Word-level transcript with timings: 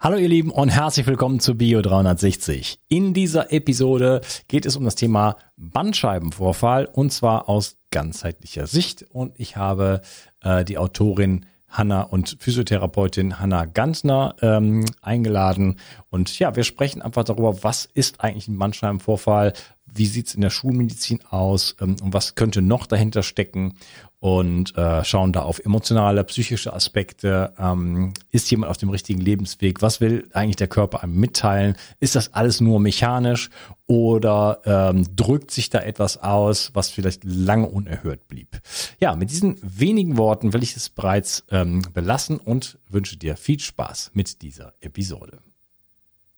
Hallo 0.00 0.16
ihr 0.16 0.28
Lieben 0.28 0.50
und 0.50 0.68
herzlich 0.68 1.06
willkommen 1.06 1.40
zu 1.40 1.56
Bio 1.56 1.80
360. 1.80 2.78
In 2.88 3.14
dieser 3.14 3.52
Episode 3.52 4.20
geht 4.48 4.66
es 4.66 4.76
um 4.76 4.84
das 4.84 4.96
Thema 4.96 5.36
Bandscheibenvorfall 5.56 6.86
und 6.86 7.10
zwar 7.10 7.48
aus 7.48 7.76
ganzheitlicher 7.90 8.66
Sicht. 8.66 9.04
Und 9.10 9.38
ich 9.38 9.56
habe 9.56 10.02
äh, 10.42 10.64
die 10.64 10.76
Autorin 10.76 11.46
Hanna 11.68 12.02
und 12.02 12.36
Physiotherapeutin 12.38 13.40
Hanna 13.40 13.64
Gantner 13.64 14.36
ähm, 14.42 14.84
eingeladen. 15.00 15.80
Und 16.10 16.38
ja, 16.38 16.54
wir 16.54 16.64
sprechen 16.64 17.00
einfach 17.00 17.24
darüber, 17.24 17.62
was 17.62 17.86
ist 17.86 18.20
eigentlich 18.20 18.48
ein 18.48 18.58
Bandscheibenvorfall, 18.58 19.54
wie 19.94 20.06
sieht's 20.06 20.34
in 20.34 20.40
der 20.40 20.50
Schulmedizin 20.50 21.20
aus 21.30 21.76
ähm, 21.80 21.96
und 22.02 22.12
was 22.12 22.34
könnte 22.34 22.62
noch 22.62 22.86
dahinter 22.86 23.22
stecken 23.22 23.74
und 24.24 24.74
äh, 24.78 25.04
schauen 25.04 25.34
da 25.34 25.42
auf 25.42 25.58
emotionale, 25.58 26.24
psychische 26.24 26.72
Aspekte. 26.72 27.52
Ähm, 27.58 28.14
ist 28.30 28.50
jemand 28.50 28.70
auf 28.70 28.78
dem 28.78 28.88
richtigen 28.88 29.20
Lebensweg? 29.20 29.82
Was 29.82 30.00
will 30.00 30.30
eigentlich 30.32 30.56
der 30.56 30.66
Körper 30.66 31.02
einem 31.02 31.20
mitteilen? 31.20 31.76
Ist 32.00 32.16
das 32.16 32.32
alles 32.32 32.62
nur 32.62 32.80
mechanisch 32.80 33.50
oder 33.86 34.62
ähm, 34.64 35.04
drückt 35.14 35.50
sich 35.50 35.68
da 35.68 35.80
etwas 35.80 36.16
aus, 36.16 36.70
was 36.72 36.88
vielleicht 36.88 37.22
lange 37.24 37.68
unerhört 37.68 38.26
blieb? 38.26 38.62
Ja, 38.98 39.14
mit 39.14 39.30
diesen 39.30 39.58
wenigen 39.60 40.16
Worten 40.16 40.54
will 40.54 40.62
ich 40.62 40.74
es 40.74 40.88
bereits 40.88 41.44
ähm, 41.50 41.82
belassen 41.92 42.38
und 42.38 42.78
wünsche 42.88 43.18
dir 43.18 43.36
viel 43.36 43.60
Spaß 43.60 44.12
mit 44.14 44.40
dieser 44.40 44.72
Episode. 44.80 45.40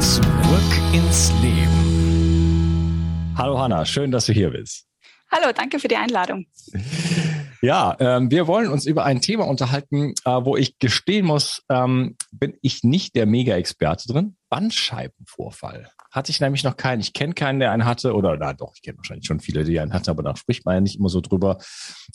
Zurück 0.00 0.22
ins 0.92 1.32
Leben. 1.42 3.34
Hallo 3.36 3.58
Hanna, 3.58 3.84
schön, 3.84 4.10
dass 4.10 4.26
du 4.26 4.32
hier 4.32 4.50
bist. 4.50 4.86
Hallo, 5.30 5.52
danke 5.54 5.78
für 5.78 5.88
die 5.88 5.96
Einladung. 5.96 6.46
Ja, 7.60 7.96
ähm, 7.98 8.30
wir 8.30 8.46
wollen 8.46 8.70
uns 8.70 8.86
über 8.86 9.04
ein 9.04 9.20
Thema 9.20 9.46
unterhalten, 9.48 10.14
äh, 10.24 10.30
wo 10.30 10.56
ich 10.56 10.78
gestehen 10.78 11.26
muss, 11.26 11.64
ähm, 11.68 12.16
bin 12.30 12.56
ich 12.62 12.84
nicht 12.84 13.16
der 13.16 13.26
Mega-Experte 13.26 14.06
drin. 14.06 14.36
Bandscheibenvorfall. 14.48 15.90
Hatte 16.18 16.32
ich 16.32 16.40
nämlich 16.40 16.64
noch 16.64 16.76
keinen. 16.76 16.98
Ich 16.98 17.12
kenne 17.12 17.32
keinen, 17.32 17.60
der 17.60 17.70
einen 17.70 17.84
hatte. 17.84 18.12
Oder 18.12 18.36
na 18.36 18.52
doch, 18.52 18.72
ich 18.74 18.82
kenne 18.82 18.98
wahrscheinlich 18.98 19.24
schon 19.24 19.38
viele, 19.38 19.62
die 19.62 19.78
einen 19.78 19.92
hatten, 19.92 20.10
aber 20.10 20.24
da 20.24 20.34
spricht 20.34 20.66
man 20.66 20.74
ja 20.74 20.80
nicht 20.80 20.98
immer 20.98 21.10
so 21.10 21.20
drüber. 21.20 21.58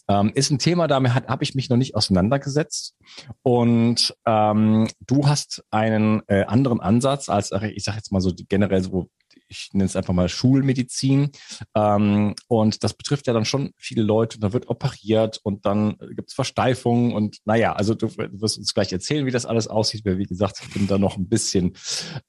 Ähm, 0.09 0.33
ist 0.35 0.51
ein 0.51 0.59
Thema, 0.59 0.87
damit 0.87 1.13
habe 1.13 1.41
ich 1.41 1.55
mich 1.55 1.69
noch 1.69 1.77
nicht 1.77 1.95
auseinandergesetzt. 1.95 2.97
Und 3.43 4.13
ähm, 4.25 4.89
du 4.99 5.25
hast 5.25 5.63
einen 5.71 6.21
äh, 6.27 6.43
anderen 6.43 6.81
Ansatz 6.81 7.29
als, 7.29 7.51
ich 7.53 7.85
sage 7.85 7.95
jetzt 7.95 8.11
mal 8.11 8.19
so 8.19 8.33
generell 8.49 8.83
so 8.83 9.09
ich 9.53 9.69
nenne 9.73 9.85
es 9.85 9.95
einfach 9.95 10.13
mal 10.13 10.29
Schulmedizin. 10.29 11.31
Ähm, 11.75 12.35
und 12.47 12.83
das 12.83 12.93
betrifft 12.93 13.27
ja 13.27 13.33
dann 13.33 13.45
schon 13.45 13.71
viele 13.77 14.03
Leute. 14.03 14.39
Da 14.39 14.51
wird 14.51 14.67
operiert 14.67 15.39
und 15.43 15.65
dann 15.65 15.97
gibt 16.15 16.29
es 16.29 16.33
Versteifungen 16.33 17.13
und 17.13 17.37
naja, 17.45 17.73
also 17.73 17.93
du, 17.93 18.09
wirst 18.17 18.57
uns 18.57 18.73
gleich 18.73 18.91
erzählen, 18.91 19.25
wie 19.25 19.31
das 19.31 19.45
alles 19.45 19.67
aussieht. 19.67 20.05
Weil 20.05 20.17
wie 20.17 20.25
gesagt, 20.25 20.61
ich 20.61 20.73
bin 20.73 20.87
da 20.87 20.97
noch 20.97 21.17
ein 21.17 21.29
bisschen 21.29 21.73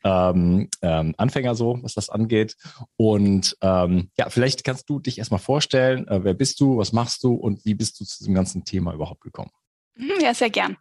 ähm, 0.05 0.69
ähm, 0.83 1.15
Anfänger 1.17 1.55
so, 1.55 1.79
was 1.83 1.95
das 1.95 2.11
angeht. 2.11 2.57
Und 2.97 3.57
ähm, 3.63 4.11
ja, 4.17 4.29
vielleicht 4.29 4.65
kannst 4.65 4.89
du 4.89 5.01
dich 5.01 5.19
erstmal 5.19 5.41
vorstellen, 5.41 6.07
äh, 6.09 6.23
wer 6.23 6.35
bist 6.35 6.61
du, 6.61 6.77
was 6.77 6.93
machst 6.93 7.25
du 7.25 7.35
und 7.35 7.65
wie 7.65 7.75
bist 7.75 7.99
du 7.99 8.05
zu 8.05 8.19
diesem 8.19 8.35
ganzen 8.35 8.65
Thema 8.65 8.93
überhaupt 8.93 9.23
gekommen? 9.23 9.51
Mhm, 9.97 10.21
ja, 10.21 10.35
sehr 10.35 10.51
gern. 10.51 10.77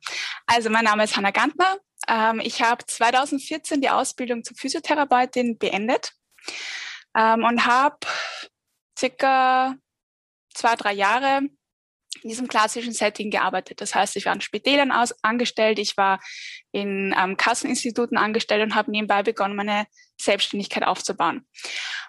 Also 0.46 0.70
mein 0.70 0.84
Name 0.84 1.04
ist 1.04 1.16
Hanna 1.16 1.32
Gantner. 1.32 1.78
Ähm, 2.08 2.42
ich 2.44 2.62
habe 2.62 2.86
2014 2.86 3.82
die 3.82 3.90
Ausbildung 3.90 4.44
zur 4.44 4.58
Physiotherapeutin 4.58 5.58
beendet 5.58 6.14
ähm, 7.16 7.44
und 7.44 7.66
habe 7.66 7.98
circa 8.98 9.76
zwei, 10.54 10.76
drei 10.76 10.94
Jahre 10.94 11.42
in 12.22 12.30
diesem 12.30 12.48
klassischen 12.48 12.94
Setting 12.94 13.32
gearbeitet. 13.32 13.82
Das 13.82 13.96
heißt, 13.96 14.16
ich 14.16 14.26
war 14.26 14.34
an 14.34 14.42
Spitälern 14.42 14.92
aus, 14.92 15.14
angestellt, 15.24 15.80
ich 15.80 15.98
war 15.98 16.20
in 16.72 17.14
ähm, 17.18 17.38
Kasseninstituten 17.38 18.18
angestellt 18.18 18.64
und 18.64 18.76
habe 18.76 18.92
nebenbei 18.92 19.24
begonnen, 19.24 19.56
meine 19.56 19.88
Selbstständigkeit 20.20 20.84
aufzubauen. 20.84 21.48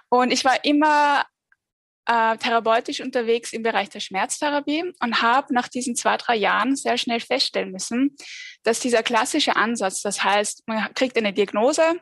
Und 0.09 0.31
ich 0.31 0.45
war 0.45 0.65
immer 0.65 1.25
äh, 2.07 2.37
therapeutisch 2.37 3.01
unterwegs 3.01 3.53
im 3.53 3.63
Bereich 3.63 3.89
der 3.89 4.01
Schmerztherapie 4.01 4.93
und 5.01 5.23
habe 5.23 5.55
nach 5.55 5.69
diesen 5.69 5.97
zwei, 5.97 6.17
drei 6.17 6.37
Jahren 6.37 6.77
sehr 6.77 6.99
schnell 6.99 7.21
feststellen 7.21 7.73
müssen, 7.73 8.15
dass 8.63 8.81
dieser 8.81 9.03
klassische 9.03 9.57
Ansatz, 9.57 10.03
das 10.03 10.23
heißt, 10.23 10.65
man 10.67 10.93
kriegt 10.95 11.17
eine 11.17 11.33
Diagnose, 11.33 12.01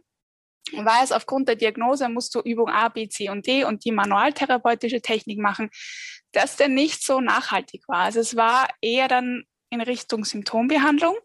weiß, 0.72 1.12
aufgrund 1.12 1.48
der 1.48 1.56
Diagnose 1.56 2.08
musst 2.08 2.34
du 2.34 2.40
Übung 2.40 2.68
A, 2.68 2.88
B, 2.88 3.08
C 3.08 3.28
und 3.28 3.46
D 3.46 3.64
und 3.64 3.84
die 3.84 3.92
manualtherapeutische 3.92 5.00
Technik 5.00 5.38
machen, 5.38 5.70
dass 6.32 6.56
der 6.56 6.68
nicht 6.68 7.04
so 7.04 7.20
nachhaltig 7.20 7.82
war. 7.88 8.04
Also 8.04 8.20
es 8.20 8.36
war 8.36 8.68
eher 8.80 9.08
dann 9.08 9.44
in 9.70 9.80
Richtung 9.80 10.24
Symptombehandlung. 10.24 11.16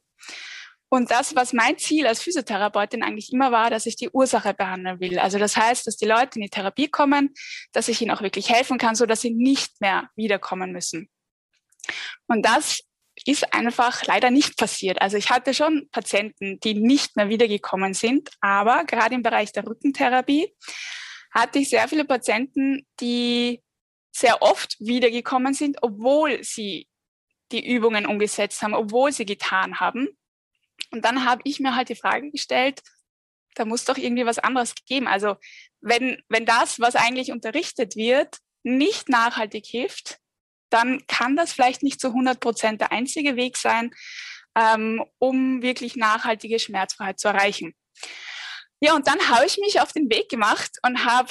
Und 0.90 1.12
das, 1.12 1.36
was 1.36 1.52
mein 1.52 1.78
Ziel 1.78 2.08
als 2.08 2.22
Physiotherapeutin 2.22 3.04
eigentlich 3.04 3.34
immer 3.34 3.52
war, 3.52 3.70
dass 3.70 3.86
ich 3.86 3.98
die 3.98 4.10
Ursache 4.10 4.54
behandeln 4.54 5.02
will. 5.02 5.20
Also 5.20 5.38
das 5.38 5.58
heißt, 5.58 5.86
dass 5.86 5.98
die 5.98 6.06
Leute 6.06 6.40
in 6.40 6.44
die 6.44 6.50
Therapie 6.50 6.88
kommen, 6.88 7.34
dass 7.74 7.90
ich 7.90 8.02
ihnen 8.02 8.12
auch 8.12 8.22
wirklich 8.22 8.50
helfen 8.50 8.78
kann, 8.78 8.96
so 8.96 9.06
dass 9.06 9.20
sie 9.20 9.32
nicht 9.32 9.82
mehr 9.82 10.10
wiederkommen 10.16 10.72
müssen. 10.72 11.10
Und 12.28 12.46
das 12.46 12.80
ist 13.28 13.54
einfach 13.54 14.06
leider 14.06 14.32
nicht 14.32 14.58
passiert. 14.58 15.02
Also 15.02 15.18
ich 15.18 15.30
hatte 15.30 15.54
schon 15.54 15.90
Patienten, 15.92 16.60
die 16.62 16.76
nicht 16.76 17.16
mehr 17.18 17.30
wiedergekommen 17.30 17.94
sind, 17.94 18.30
aber 18.40 18.86
gerade 18.86 19.16
im 19.16 19.24
Bereich 19.24 19.52
der 19.52 19.68
Rückentherapie 19.68 20.54
hatte 21.32 21.60
ich 21.60 21.70
sehr 21.70 21.88
viele 21.88 22.06
Patienten, 22.06 22.88
die 23.02 23.62
sehr 24.12 24.42
oft 24.42 24.78
wiedergekommen 24.80 25.54
sind, 25.54 25.78
obwohl 25.82 26.42
sie 26.44 26.88
die 27.52 27.68
Übungen 27.68 28.06
umgesetzt 28.06 28.62
haben, 28.62 28.74
obwohl 28.74 29.12
sie 29.12 29.26
getan 29.26 29.80
haben. 29.80 30.08
Und 30.92 31.04
dann 31.04 31.26
habe 31.26 31.42
ich 31.44 31.60
mir 31.60 31.76
halt 31.76 31.90
die 31.90 31.96
Frage 31.96 32.32
gestellt, 32.32 32.82
da 33.56 33.66
muss 33.66 33.86
doch 33.86 33.98
irgendwie 33.98 34.26
was 34.26 34.40
anderes 34.40 34.74
geben. 34.86 35.08
Also 35.08 35.36
wenn, 35.82 36.22
wenn 36.30 36.46
das, 36.46 36.80
was 36.80 36.96
eigentlich 36.96 37.32
unterrichtet 37.32 37.96
wird, 37.96 38.38
nicht 38.64 39.10
nachhaltig 39.10 39.66
hilft, 39.66 40.20
dann 40.70 41.06
kann 41.08 41.36
das 41.36 41.54
vielleicht 41.54 41.84
nicht 41.84 42.00
zu 42.00 42.08
100 42.08 42.40
Prozent 42.40 42.82
der 42.82 42.92
einzige 42.92 43.36
Weg 43.36 43.58
sein, 43.58 43.92
ähm, 44.56 45.04
um 45.20 45.62
wirklich 45.62 45.96
nachhaltige 45.96 46.60
Schmerzfreiheit 46.60 47.20
zu 47.20 47.28
erreichen. 47.28 47.76
Ja, 48.80 48.96
und 48.96 49.08
dann 49.08 49.30
habe 49.30 49.46
ich 49.46 49.58
mich 49.58 49.82
auf 49.82 49.92
den 49.92 50.10
Weg 50.10 50.30
gemacht 50.30 50.78
und 50.86 51.04
habe 51.04 51.30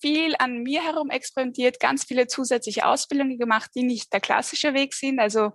viel 0.00 0.34
an 0.38 0.62
mir 0.62 0.82
herum 0.82 1.10
experimentiert, 1.10 1.78
ganz 1.78 2.04
viele 2.04 2.26
zusätzliche 2.26 2.86
Ausbildungen 2.86 3.38
gemacht, 3.38 3.70
die 3.74 3.82
nicht 3.82 4.10
der 4.12 4.20
klassische 4.20 4.72
Weg 4.72 4.94
sind. 4.94 5.20
Also 5.20 5.52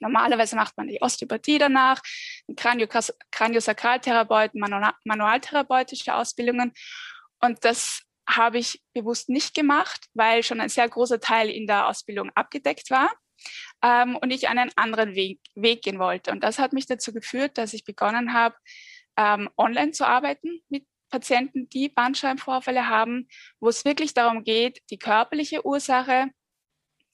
normalerweise 0.00 0.56
macht 0.56 0.76
man 0.76 0.88
die 0.88 1.02
Osteopathie 1.02 1.58
danach, 1.58 2.00
Kraniosakraltherapeuten, 2.56 4.60
manualtherapeutische 5.04 6.14
Ausbildungen. 6.14 6.72
Und 7.40 7.64
das 7.64 8.02
habe 8.28 8.58
ich 8.58 8.82
bewusst 8.92 9.28
nicht 9.28 9.54
gemacht, 9.54 10.06
weil 10.14 10.42
schon 10.42 10.60
ein 10.60 10.68
sehr 10.68 10.88
großer 10.88 11.18
Teil 11.18 11.48
in 11.48 11.66
der 11.66 11.88
Ausbildung 11.88 12.30
abgedeckt 12.34 12.90
war 12.90 13.10
ähm, 13.82 14.16
und 14.16 14.30
ich 14.30 14.48
einen 14.48 14.70
anderen 14.76 15.14
Weg, 15.14 15.40
Weg 15.54 15.82
gehen 15.82 15.98
wollte. 15.98 16.30
Und 16.30 16.44
das 16.44 16.58
hat 16.58 16.72
mich 16.72 16.86
dazu 16.86 17.12
geführt, 17.12 17.56
dass 17.56 17.72
ich 17.72 17.84
begonnen 17.84 18.34
habe, 18.34 18.56
ähm, 19.16 19.48
online 19.56 19.92
zu 19.92 20.06
arbeiten 20.06 20.60
mit 20.68 20.86
Patienten, 21.10 21.68
die 21.70 21.88
Bandscheibenvorfälle 21.88 22.88
haben, 22.88 23.28
wo 23.60 23.68
es 23.68 23.84
wirklich 23.84 24.12
darum 24.12 24.44
geht, 24.44 24.82
die 24.90 24.98
körperliche 24.98 25.64
Ursache, 25.64 26.28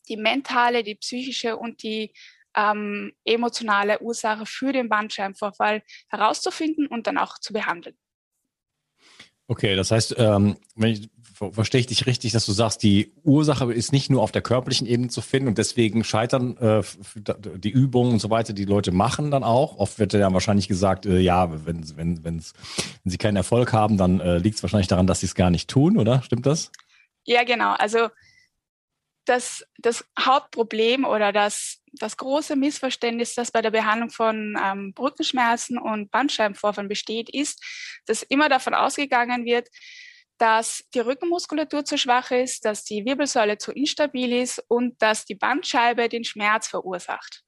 die 0.09 0.17
mentale, 0.17 0.83
die 0.83 0.97
psychische 0.97 1.57
und 1.57 1.83
die 1.85 2.13
ähm, 2.57 3.13
emotionale 3.25 4.01
Ursache 4.01 4.47
für 4.47 4.73
den 4.73 4.89
Bandscheibenvorfall 4.89 5.83
herauszufinden 6.09 6.87
und 6.89 7.07
dann 7.07 7.19
auch 7.19 7.39
zu 7.39 7.53
behandeln. 7.53 7.97
Okay, 9.47 9.77
das 9.77 9.91
heißt, 9.91 10.15
ähm, 10.19 10.57
wenn 10.75 10.93
ich, 10.93 11.11
verstehe 11.53 11.81
ich 11.81 11.87
dich 11.87 12.07
richtig, 12.07 12.33
dass 12.33 12.47
du 12.47 12.53
sagst, 12.53 12.83
die 12.83 13.13
Ursache 13.25 13.71
ist 13.73 13.93
nicht 13.93 14.09
nur 14.09 14.23
auf 14.23 14.33
der 14.33 14.41
körperlichen 14.41 14.87
Ebene 14.87 15.09
zu 15.09 15.21
finden 15.21 15.49
und 15.49 15.59
deswegen 15.59 16.03
scheitern 16.03 16.57
äh, 16.57 16.83
die 17.59 17.71
Übungen 17.71 18.13
und 18.13 18.21
so 18.21 18.31
weiter, 18.31 18.55
die 18.55 18.65
Leute 18.65 18.93
machen 18.93 19.31
dann 19.31 19.45
auch. 19.45 19.77
Oft 19.77 19.99
wird 19.99 20.15
ja 20.15 20.33
wahrscheinlich 20.33 20.69
gesagt, 20.69 21.05
äh, 21.05 21.19
ja, 21.19 21.67
wenn, 21.67 21.85
wenn, 21.97 22.25
wenn 22.25 22.43
sie 23.05 23.19
keinen 23.19 23.37
Erfolg 23.37 23.73
haben, 23.75 23.99
dann 23.99 24.21
äh, 24.21 24.39
liegt 24.39 24.57
es 24.57 24.63
wahrscheinlich 24.63 24.89
daran, 24.89 25.07
dass 25.07 25.21
sie 25.21 25.27
es 25.27 25.35
gar 25.35 25.51
nicht 25.51 25.69
tun, 25.69 25.99
oder? 25.99 26.23
Stimmt 26.23 26.47
das? 26.47 26.73
Ja, 27.25 27.45
genau. 27.45 27.75
Also 27.75 28.09
das, 29.25 29.65
das 29.79 30.05
Hauptproblem 30.19 31.05
oder 31.05 31.33
das, 31.33 31.83
das 31.93 32.17
große 32.17 32.57
Missverständnis, 32.57 33.35
das 33.35 33.51
bei 33.51 33.63
der 33.63 33.71
Behandlung 33.71 34.11
von 34.11 34.59
ähm, 34.63 34.93
Brückenschmerzen 34.95 35.79
und 35.79 36.11
Bandscheibenvorfallen 36.11 36.89
besteht, 36.89 37.31
ist, 37.31 37.63
dass 38.07 38.23
immer 38.23 38.49
davon 38.49 38.75
ausgegangen 38.75 39.45
wird, 39.45 39.69
dass 40.39 40.85
die 40.95 41.01
Rückenmuskulatur 41.01 41.85
zu 41.85 41.97
schwach 41.97 42.31
ist, 42.31 42.65
dass 42.65 42.85
die 42.85 43.05
Wirbelsäule 43.05 43.59
zu 43.59 43.73
instabil 43.73 44.33
ist 44.33 44.63
und 44.69 45.01
dass 45.01 45.25
die 45.25 45.37
Bandscheibe 45.37 46.09
den 46.09 46.25
Schmerz 46.25 46.69
verursacht. 46.69 47.43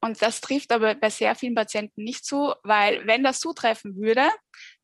Und 0.00 0.20
das 0.20 0.42
trifft 0.42 0.70
aber 0.70 0.94
bei 0.94 1.08
sehr 1.08 1.34
vielen 1.34 1.54
Patienten 1.54 2.04
nicht 2.04 2.26
zu, 2.26 2.52
weil 2.62 3.06
wenn 3.06 3.24
das 3.24 3.40
zutreffen 3.40 3.96
würde, 3.96 4.28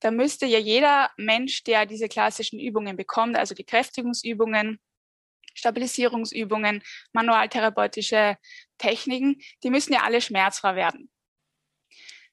dann 0.00 0.16
müsste 0.16 0.46
ja 0.46 0.58
jeder 0.58 1.10
Mensch, 1.18 1.62
der 1.64 1.84
diese 1.84 2.08
klassischen 2.08 2.58
Übungen 2.58 2.96
bekommt, 2.96 3.36
also 3.36 3.54
die 3.54 3.64
Kräftigungsübungen, 3.64 4.80
Stabilisierungsübungen, 5.54 6.82
manualtherapeutische 7.12 8.36
Techniken, 8.78 9.40
die 9.62 9.70
müssen 9.70 9.92
ja 9.92 10.02
alle 10.02 10.20
schmerzfrei 10.20 10.74
werden. 10.76 11.10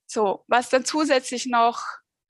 So, 0.05 0.45
was 0.47 0.69
dann 0.69 0.85
zusätzlich 0.85 1.45
noch 1.45 1.81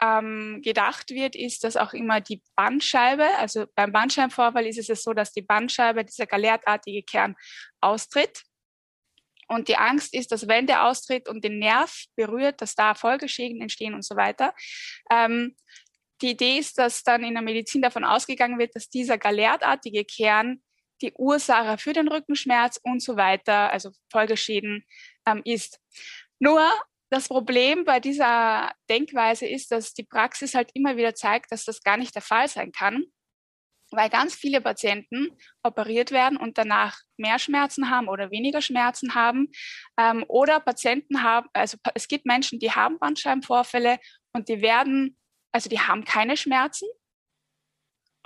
ähm, 0.02 0.62
gedacht 0.64 1.10
wird, 1.10 1.36
ist, 1.36 1.64
dass 1.64 1.78
auch 1.78 1.94
immer 1.94 2.22
die 2.22 2.42
Bandscheibe, 2.56 3.26
also 3.38 3.66
beim 3.76 3.92
Bandscheibenvorfall 3.92 4.66
ist 4.66 4.90
es 4.90 5.04
so, 5.04 5.14
dass 5.14 5.32
die 5.32 5.42
Bandscheibe, 5.42 6.04
dieser 6.04 6.26
galertartige 6.26 7.04
Kern, 7.04 7.36
austritt. 7.82 8.44
Und 9.48 9.70
die 9.70 9.78
Angst 9.78 10.14
ist, 10.14 10.32
dass 10.32 10.48
wenn 10.48 10.68
der 10.68 10.86
austritt 10.86 11.30
und 11.30 11.44
den 11.44 11.60
Nerv 11.60 12.06
berührt, 12.16 12.62
dass 12.62 12.76
da 12.76 12.96
Folgeschäden 12.96 13.62
entstehen 13.62 13.94
und 13.94 14.04
so 14.04 14.16
weiter. 14.16 14.54
Ähm, 15.10 15.56
die 16.22 16.32
Idee 16.32 16.58
ist, 16.58 16.78
dass 16.80 17.04
dann 17.04 17.24
in 17.24 17.34
der 17.34 17.44
Medizin 17.44 17.82
davon 17.82 18.04
ausgegangen 18.04 18.60
wird, 18.60 18.76
dass 18.76 18.90
dieser 18.90 19.18
galertartige 19.18 20.04
Kern 20.04 20.62
die 21.02 21.14
Ursache 21.14 21.78
für 21.78 21.94
den 21.94 22.08
Rückenschmerz 22.08 22.80
und 22.84 23.02
so 23.02 23.18
weiter, 23.18 23.72
also 23.72 23.92
Folgeschäden 24.12 24.86
ähm, 25.28 25.42
ist. 25.46 25.80
Nur 26.40 26.62
das 27.10 27.28
Problem 27.28 27.86
bei 27.86 28.00
dieser 28.00 28.72
Denkweise 28.90 29.48
ist, 29.48 29.72
dass 29.72 29.94
die 29.94 30.04
Praxis 30.04 30.54
halt 30.54 30.72
immer 30.74 30.98
wieder 30.98 31.16
zeigt, 31.16 31.52
dass 31.52 31.66
das 31.66 31.82
gar 31.82 31.98
nicht 31.98 32.16
der 32.16 32.22
Fall 32.22 32.48
sein 32.48 32.72
kann, 32.72 33.06
weil 33.92 34.10
ganz 34.10 34.36
viele 34.36 34.60
Patienten 34.60 35.30
operiert 35.64 36.12
werden 36.12 36.38
und 36.38 36.58
danach 36.58 37.00
mehr 37.16 37.40
Schmerzen 37.40 37.90
haben 37.90 38.10
oder 38.10 38.32
weniger 38.32 38.62
Schmerzen 38.62 39.16
haben. 39.16 39.50
Ähm, 39.98 40.26
oder 40.28 40.60
Patienten 40.60 41.24
haben, 41.24 41.48
also 41.54 41.78
es 41.94 42.08
gibt 42.08 42.26
Menschen, 42.26 42.60
die 42.60 42.72
haben 42.72 43.00
Bandscheibenvorfälle 43.00 44.00
und 44.34 44.50
die 44.50 44.62
werden, 44.62 45.18
also 45.54 45.70
die 45.70 45.80
haben 45.80 46.04
keine 46.04 46.36
Schmerzen, 46.36 46.88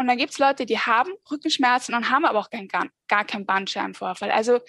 und 0.01 0.07
dann 0.07 0.17
gibt 0.17 0.33
es 0.33 0.39
Leute, 0.39 0.65
die 0.65 0.79
haben 0.79 1.11
Rückenschmerzen 1.29 1.95
und 1.95 2.09
haben 2.09 2.25
aber 2.25 2.39
auch 2.39 2.49
kein, 2.49 2.67
gar, 2.67 2.87
gar 3.07 3.23
keinen 3.23 3.45
Bandscheibenvorfall. 3.45 4.31
Also 4.31 4.59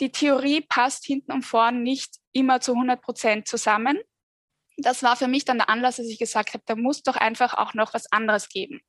die 0.00 0.10
Theorie 0.10 0.62
passt 0.62 1.04
hinten 1.04 1.32
und 1.32 1.42
vorn 1.42 1.82
nicht 1.82 2.16
immer 2.32 2.60
zu 2.60 2.72
100 2.72 3.00
Prozent 3.00 3.48
zusammen. 3.48 3.98
Das 4.76 5.02
war 5.02 5.16
für 5.16 5.28
mich 5.28 5.44
dann 5.44 5.58
der 5.58 5.68
Anlass, 5.68 5.96
dass 5.96 6.06
ich 6.06 6.18
gesagt 6.18 6.54
habe, 6.54 6.64
da 6.66 6.74
muss 6.74 7.02
doch 7.02 7.16
einfach 7.16 7.54
auch 7.54 7.74
noch 7.74 7.94
was 7.94 8.10
anderes 8.12 8.48
geben. 8.48 8.80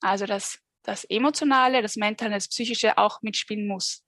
Also 0.00 0.26
dass 0.26 0.60
das 0.82 1.04
Emotionale, 1.04 1.82
das 1.82 1.96
Mentale, 1.96 2.34
das 2.34 2.48
Psychische 2.48 2.96
auch 2.98 3.20
mitspielen 3.22 3.66
muss. 3.66 4.04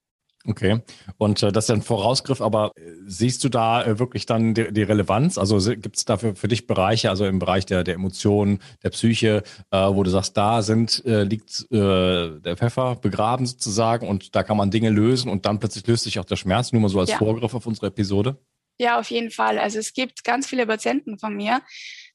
Okay. 0.46 0.80
Und 1.18 1.42
äh, 1.42 1.52
das 1.52 1.64
ist 1.64 1.70
ein 1.70 1.82
Vorausgriff, 1.82 2.40
aber 2.40 2.72
äh, 2.74 2.80
siehst 3.04 3.44
du 3.44 3.50
da 3.50 3.84
äh, 3.84 3.98
wirklich 3.98 4.24
dann 4.24 4.54
die, 4.54 4.72
die 4.72 4.82
Relevanz? 4.82 5.36
Also 5.36 5.58
gibt 5.74 5.96
es 5.96 6.06
dafür 6.06 6.34
für 6.34 6.48
dich 6.48 6.66
Bereiche, 6.66 7.10
also 7.10 7.26
im 7.26 7.38
Bereich 7.38 7.66
der, 7.66 7.84
der 7.84 7.94
Emotionen, 7.94 8.60
der 8.82 8.90
Psyche, 8.90 9.42
äh, 9.70 9.76
wo 9.76 10.02
du 10.02 10.10
sagst, 10.10 10.36
da 10.38 10.62
sind, 10.62 11.04
äh, 11.04 11.24
liegt 11.24 11.70
äh, 11.70 12.40
der 12.40 12.56
Pfeffer 12.56 12.96
begraben 12.96 13.44
sozusagen 13.44 14.08
und 14.08 14.34
da 14.34 14.42
kann 14.42 14.56
man 14.56 14.70
Dinge 14.70 14.88
lösen 14.88 15.30
und 15.30 15.44
dann 15.44 15.58
plötzlich 15.58 15.86
löst 15.86 16.04
sich 16.04 16.18
auch 16.18 16.24
der 16.24 16.36
Schmerz, 16.36 16.72
nur 16.72 16.80
mal 16.80 16.88
so 16.88 17.00
als 17.00 17.10
ja. 17.10 17.18
Vorgriff 17.18 17.52
auf 17.52 17.66
unsere 17.66 17.88
Episode? 17.88 18.38
Ja, 18.78 18.98
auf 18.98 19.10
jeden 19.10 19.30
Fall. 19.30 19.58
Also 19.58 19.78
es 19.78 19.92
gibt 19.92 20.24
ganz 20.24 20.46
viele 20.46 20.66
Patienten 20.66 21.18
von 21.18 21.36
mir, 21.36 21.60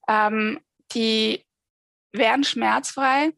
ähm, 0.10 0.60
die 0.94 1.46
werden 2.12 2.44
schmerzfrei, 2.44 3.34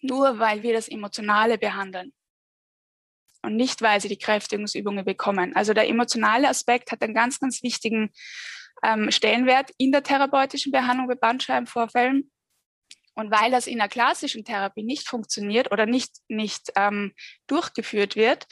nur 0.00 0.38
weil 0.38 0.62
wir 0.62 0.72
das 0.72 0.88
Emotionale 0.88 1.58
behandeln 1.58 2.12
und 3.42 3.56
nicht, 3.56 3.82
weil 3.82 4.00
sie 4.00 4.08
die 4.08 4.18
Kräftigungsübungen 4.18 5.04
bekommen. 5.04 5.54
Also 5.54 5.74
der 5.74 5.88
emotionale 5.88 6.48
Aspekt 6.48 6.92
hat 6.92 7.02
einen 7.02 7.14
ganz, 7.14 7.38
ganz 7.38 7.62
wichtigen 7.62 8.10
ähm, 8.82 9.10
Stellenwert 9.10 9.70
in 9.78 9.92
der 9.92 10.02
therapeutischen 10.02 10.72
Behandlung 10.72 11.08
bei 11.08 11.14
Bandscheibenvorfällen. 11.14 12.30
Und 13.14 13.32
weil 13.32 13.50
das 13.50 13.66
in 13.66 13.78
der 13.78 13.88
klassischen 13.88 14.44
Therapie 14.44 14.84
nicht 14.84 15.08
funktioniert 15.08 15.72
oder 15.72 15.86
nicht, 15.86 16.12
nicht 16.28 16.70
ähm, 16.76 17.12
durchgeführt 17.48 18.14
wird, 18.14 18.46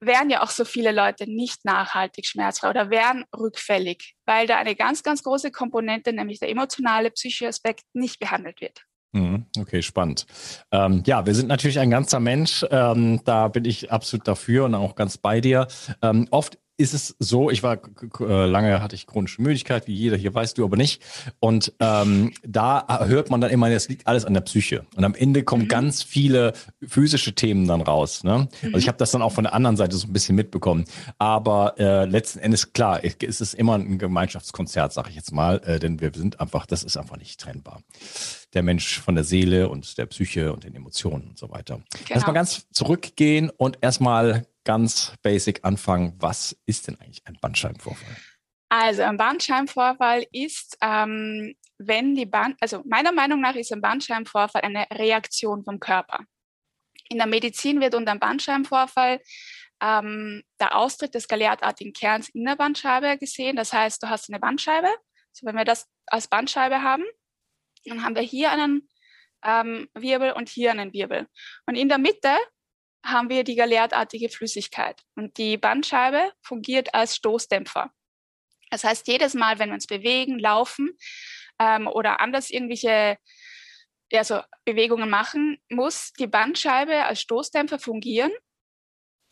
wären 0.00 0.30
ja 0.30 0.42
auch 0.42 0.50
so 0.50 0.64
viele 0.64 0.92
Leute 0.92 1.30
nicht 1.30 1.64
nachhaltig 1.64 2.26
schmerzfrei 2.26 2.70
oder 2.70 2.90
wären 2.90 3.24
rückfällig, 3.36 4.14
weil 4.24 4.46
da 4.46 4.56
eine 4.56 4.76
ganz, 4.76 5.02
ganz 5.02 5.22
große 5.22 5.50
Komponente, 5.50 6.12
nämlich 6.12 6.38
der 6.38 6.50
emotionale, 6.50 7.10
psychische 7.10 7.48
Aspekt, 7.48 7.84
nicht 7.92 8.18
behandelt 8.18 8.60
wird. 8.60 8.87
Mhm, 9.12 9.46
okay, 9.58 9.80
spannend. 9.82 10.26
Ähm, 10.70 11.02
ja, 11.06 11.24
wir 11.24 11.34
sind 11.34 11.48
natürlich 11.48 11.78
ein 11.78 11.90
ganzer 11.90 12.20
Mensch. 12.20 12.64
Ähm, 12.70 13.20
da 13.24 13.48
bin 13.48 13.64
ich 13.64 13.90
absolut 13.90 14.28
dafür 14.28 14.66
und 14.66 14.74
auch 14.74 14.94
ganz 14.96 15.16
bei 15.16 15.40
dir. 15.40 15.66
Ähm, 16.02 16.28
oft 16.30 16.58
ist 16.78 16.94
es 16.94 17.16
so, 17.18 17.50
ich 17.50 17.64
war 17.64 17.80
äh, 18.20 18.46
lange 18.46 18.80
hatte 18.80 18.94
ich 18.94 19.08
chronische 19.08 19.42
Müdigkeit, 19.42 19.88
wie 19.88 19.94
jeder 19.94 20.16
hier 20.16 20.32
weißt 20.32 20.56
du 20.56 20.64
aber 20.64 20.76
nicht. 20.76 21.02
Und 21.40 21.72
ähm, 21.80 22.32
da 22.46 23.04
hört 23.06 23.30
man 23.30 23.40
dann 23.40 23.50
immer, 23.50 23.68
das 23.68 23.88
liegt 23.88 24.06
alles 24.06 24.24
an 24.24 24.32
der 24.32 24.42
Psyche. 24.42 24.86
Und 24.94 25.04
am 25.04 25.16
Ende 25.16 25.42
kommen 25.42 25.64
mhm. 25.64 25.68
ganz 25.68 26.04
viele 26.04 26.52
physische 26.86 27.34
Themen 27.34 27.66
dann 27.66 27.80
raus. 27.80 28.22
Ne? 28.22 28.48
Mhm. 28.62 28.66
Also 28.68 28.78
ich 28.78 28.86
habe 28.86 28.96
das 28.96 29.10
dann 29.10 29.22
auch 29.22 29.32
von 29.32 29.44
der 29.44 29.54
anderen 29.54 29.76
Seite 29.76 29.96
so 29.96 30.06
ein 30.06 30.12
bisschen 30.12 30.36
mitbekommen. 30.36 30.84
Aber 31.18 31.74
äh, 31.78 32.04
letzten 32.04 32.38
Endes 32.38 32.72
klar, 32.72 33.02
ist 33.02 33.40
es 33.40 33.54
immer 33.54 33.74
ein 33.74 33.98
Gemeinschaftskonzert, 33.98 34.92
sage 34.92 35.10
ich 35.10 35.16
jetzt 35.16 35.32
mal, 35.32 35.60
äh, 35.64 35.80
denn 35.80 36.00
wir 36.00 36.12
sind 36.14 36.40
einfach, 36.40 36.64
das 36.64 36.84
ist 36.84 36.96
einfach 36.96 37.16
nicht 37.16 37.40
trennbar. 37.40 37.82
Der 38.54 38.62
Mensch 38.62 39.00
von 39.00 39.16
der 39.16 39.24
Seele 39.24 39.68
und 39.68 39.98
der 39.98 40.06
Psyche 40.06 40.52
und 40.52 40.62
den 40.62 40.76
Emotionen 40.76 41.28
und 41.30 41.38
so 41.38 41.50
weiter. 41.50 41.74
Genau. 41.74 42.14
Lass 42.14 42.26
mal 42.26 42.32
ganz 42.32 42.66
zurückgehen 42.70 43.50
und 43.50 43.78
erstmal 43.80 44.46
ganz 44.68 45.14
basic 45.22 45.64
anfangen. 45.64 46.14
Was 46.18 46.54
ist 46.66 46.88
denn 46.88 47.00
eigentlich 47.00 47.26
ein 47.26 47.38
Bandscheibenvorfall? 47.40 48.14
Also 48.68 49.00
ein 49.00 49.16
Bandscheibenvorfall 49.16 50.26
ist, 50.30 50.76
ähm, 50.82 51.54
wenn 51.78 52.14
die 52.14 52.26
Band, 52.26 52.56
also 52.60 52.82
meiner 52.84 53.10
Meinung 53.10 53.40
nach 53.40 53.54
ist 53.54 53.72
ein 53.72 53.80
Bandscheibenvorfall 53.80 54.60
eine 54.60 54.86
Reaktion 54.92 55.64
vom 55.64 55.80
Körper. 55.80 56.20
In 57.08 57.16
der 57.16 57.26
Medizin 57.26 57.80
wird 57.80 57.94
unter 57.94 58.10
einem 58.10 58.20
Bandscheibenvorfall 58.20 59.22
ähm, 59.80 60.42
der 60.60 60.76
Austritt 60.76 61.14
des 61.14 61.28
galeatartigen 61.28 61.94
Kerns 61.94 62.28
in 62.28 62.44
der 62.44 62.56
Bandscheibe 62.56 63.16
gesehen. 63.16 63.56
Das 63.56 63.72
heißt, 63.72 64.02
du 64.02 64.10
hast 64.10 64.28
eine 64.28 64.38
Bandscheibe. 64.38 64.88
Also 64.88 65.46
wenn 65.46 65.56
wir 65.56 65.64
das 65.64 65.86
als 66.08 66.28
Bandscheibe 66.28 66.82
haben, 66.82 67.04
dann 67.86 68.04
haben 68.04 68.14
wir 68.14 68.22
hier 68.22 68.50
einen 68.50 68.86
ähm, 69.42 69.88
Wirbel 69.94 70.32
und 70.32 70.50
hier 70.50 70.72
einen 70.72 70.92
Wirbel. 70.92 71.26
Und 71.64 71.76
in 71.76 71.88
der 71.88 71.96
Mitte 71.96 72.36
haben 73.04 73.28
wir 73.28 73.44
die 73.44 73.54
galertartige 73.54 74.28
Flüssigkeit. 74.28 75.02
Und 75.14 75.36
die 75.38 75.56
Bandscheibe 75.56 76.32
fungiert 76.42 76.94
als 76.94 77.16
Stoßdämpfer. 77.16 77.92
Das 78.70 78.84
heißt, 78.84 79.08
jedes 79.08 79.34
Mal, 79.34 79.58
wenn 79.58 79.70
wir 79.70 79.74
uns 79.74 79.86
bewegen, 79.86 80.38
laufen 80.38 80.96
ähm, 81.58 81.86
oder 81.86 82.20
anders 82.20 82.50
irgendwelche 82.50 83.18
also 84.16 84.40
Bewegungen 84.64 85.10
machen, 85.10 85.58
muss 85.68 86.12
die 86.14 86.26
Bandscheibe 86.26 87.04
als 87.04 87.20
Stoßdämpfer 87.20 87.78
fungieren, 87.78 88.32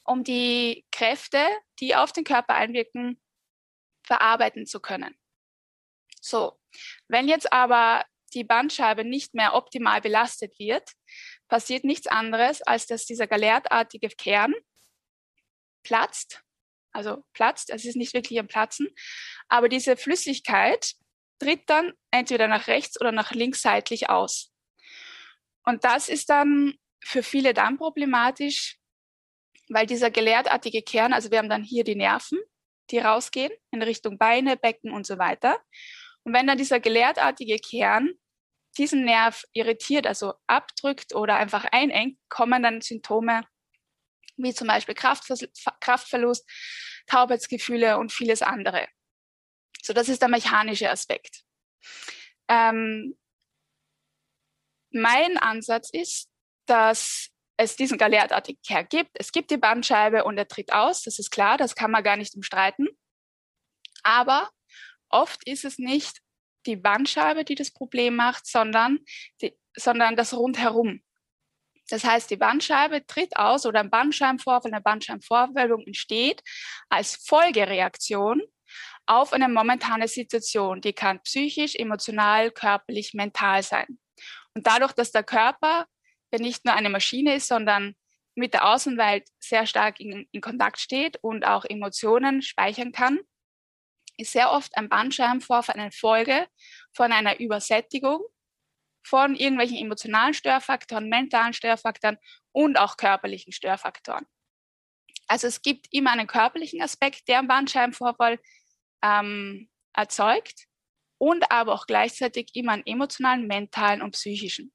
um 0.05 0.23
die 0.23 0.87
Kräfte, 0.93 1.45
die 1.81 1.97
auf 1.97 2.13
den 2.13 2.25
Körper 2.25 2.55
einwirken, 2.55 3.21
verarbeiten 4.05 4.67
zu 4.67 4.81
können. 4.81 5.19
So, 6.21 6.59
wenn 7.09 7.29
jetzt 7.29 7.53
aber 7.53 8.05
die 8.35 8.45
Bandscheibe 8.45 9.05
nicht 9.05 9.35
mehr 9.35 9.55
optimal 9.55 10.01
belastet 10.01 10.59
wird, 10.59 10.93
passiert 11.49 11.85
nichts 11.85 12.07
anderes, 12.07 12.63
als 12.63 12.87
dass 12.87 13.07
dieser 13.07 13.27
galertartige 13.27 14.09
Kern 14.09 14.55
platzt. 15.83 16.43
Also 16.93 17.25
platzt, 17.35 17.71
es 17.71 17.85
ist 17.85 17.97
nicht 17.97 18.15
wirklich 18.15 18.39
ein 18.39 18.49
Platzen, 18.49 18.89
aber 19.49 19.69
diese 19.69 19.97
Flüssigkeit 19.97 20.95
tritt 21.39 21.69
dann 21.69 21.93
entweder 22.11 22.49
nach 22.49 22.67
rechts 22.69 22.99
oder 23.01 23.13
nach 23.13 23.33
links 23.33 23.61
seitlich 23.61 24.09
aus. 24.09 24.53
Und 25.65 25.85
das 25.85 26.09
ist 26.09 26.31
dann 26.31 26.75
für 27.05 27.23
viele 27.23 27.53
dann 27.53 27.77
problematisch, 27.77 28.79
weil 29.69 29.87
dieser 29.87 30.11
galertartige 30.11 30.83
Kern, 30.83 31.13
also 31.13 31.31
wir 31.31 31.39
haben 31.39 31.51
dann 31.51 31.65
hier 31.65 31.85
die 31.85 31.97
Nerven, 31.97 32.39
die 32.91 32.99
rausgehen 32.99 33.53
in 33.73 33.83
Richtung 33.83 34.17
Beine, 34.17 34.57
Becken 34.57 34.93
und 34.93 35.07
so 35.07 35.19
weiter. 35.19 35.61
Und 36.23 36.33
wenn 36.33 36.47
dann 36.47 36.59
dieser 36.59 36.81
galertartige 36.81 37.59
Kern 37.59 38.11
diesen 38.79 39.05
Nerv 39.05 39.45
irritiert, 39.53 40.07
also 40.07 40.35
abdrückt 40.47 41.15
oder 41.15 41.37
einfach 41.37 41.65
einengt, 41.65 42.19
kommen 42.29 42.63
dann 42.63 42.81
Symptome 42.81 43.43
wie 44.37 44.55
zum 44.55 44.69
Beispiel 44.69 44.95
Kraftverlust, 44.95 46.49
Taubheitsgefühle 47.07 47.99
und 47.99 48.13
vieles 48.13 48.43
andere. 48.43 48.87
So, 49.83 49.93
das 49.93 50.09
ist 50.09 50.21
der 50.21 50.29
mechanische 50.29 50.91
Aspekt. 50.91 51.43
Ähm, 52.49 53.17
mein 54.91 55.39
Ansatz 55.39 55.91
ist, 55.91 56.29
dass 56.67 57.31
es 57.57 57.77
diesen 57.77 57.99
galertartigen 57.99 58.61
Kern 58.63 58.87
gibt. 58.89 59.11
Es 59.15 59.33
gibt 59.33 59.51
die 59.51 59.57
Bandscheibe 59.57 60.25
und 60.25 60.37
er 60.37 60.49
tritt 60.49 60.73
aus, 60.73 61.03
das 61.03 61.19
ist 61.19 61.31
klar, 61.31 61.57
das 61.57 61.75
kann 61.75 61.91
man 61.91 62.05
gar 62.05 62.17
nicht 62.17 62.35
umstreiten. 62.35 62.89
Aber 64.03 64.51
oft 65.09 65.47
ist 65.47 65.65
es 65.65 65.79
nicht 65.79 66.19
die 66.67 66.77
Bandscheibe, 66.77 67.45
die 67.45 67.55
das 67.55 67.71
Problem 67.71 68.17
macht, 68.17 68.47
sondern, 68.47 68.99
die, 69.41 69.57
sondern 69.77 70.17
das 70.17 70.35
Rundherum. 70.35 71.01
Das 71.89 72.05
heißt, 72.05 72.31
die 72.31 72.37
Bandscheibe 72.37 73.07
tritt 73.07 73.37
aus 73.37 73.65
oder 73.65 73.81
ein 73.81 73.91
Bandscheibenvorfall, 73.91 74.73
eine 74.73 74.83
Bandscheibenvorwölbung 74.83 75.87
entsteht 75.87 76.43
als 76.89 77.17
Folgereaktion 77.17 78.43
auf 79.07 79.33
eine 79.33 79.49
momentane 79.49 80.09
Situation. 80.09 80.81
Die 80.81 80.93
kann 80.93 81.23
psychisch, 81.23 81.77
emotional, 81.77 82.51
körperlich, 82.51 83.15
mental 83.15 83.63
sein. 83.63 83.99
Und 84.55 84.67
dadurch, 84.67 84.93
dass 84.93 85.13
der 85.13 85.23
Körper 85.23 85.87
nicht 86.39 86.65
nur 86.65 86.75
eine 86.75 86.91
Maschine 86.91 87.37
ist, 87.37 87.49
sondern 87.49 87.95
mit 88.35 88.53
der 88.53 88.69
Außenwelt 88.69 89.27
sehr 89.39 89.67
stark 89.67 90.01
in, 90.01 90.29
in 90.33 90.41
Kontakt 90.43 90.79
steht 90.81 91.17
und 91.23 91.47
auch 91.47 91.65
Emotionen 91.65 92.43
speichern 92.43 92.93
kann, 92.93 93.21
ist 94.17 94.33
sehr 94.33 94.51
oft 94.51 94.77
ein 94.77 94.89
Bandscheibenvorfall 94.89 95.77
eine 95.77 95.93
Folge 95.93 96.47
von 96.93 97.13
einer 97.13 97.39
Übersättigung 97.41 98.21
von 99.07 99.37
irgendwelchen 99.37 99.79
emotionalen 99.79 100.35
Störfaktoren, 100.35 101.09
mentalen 101.09 101.53
Störfaktoren 101.53 102.19
und 102.53 102.77
auch 102.79 102.97
körperlichen 102.97 103.53
Störfaktoren. 103.53 104.27
Also 105.29 105.47
es 105.47 105.63
gibt 105.63 105.87
immer 105.93 106.13
einen 106.13 106.27
körperlichen 106.27 106.83
Aspekt, 106.83 107.29
der 107.29 107.39
einen 107.39 107.49
Bandscheibenvorfall 107.49 108.41
ähm, 109.03 109.69
erzeugt 109.93 110.67
und 111.19 111.51
aber 111.51 111.73
auch 111.73 111.87
gleichzeitig 111.87 112.51
immer 112.55 112.73
einen 112.73 112.87
emotionalen, 112.87 113.47
mentalen 113.47 114.03
und 114.03 114.13
psychischen. 114.13 114.73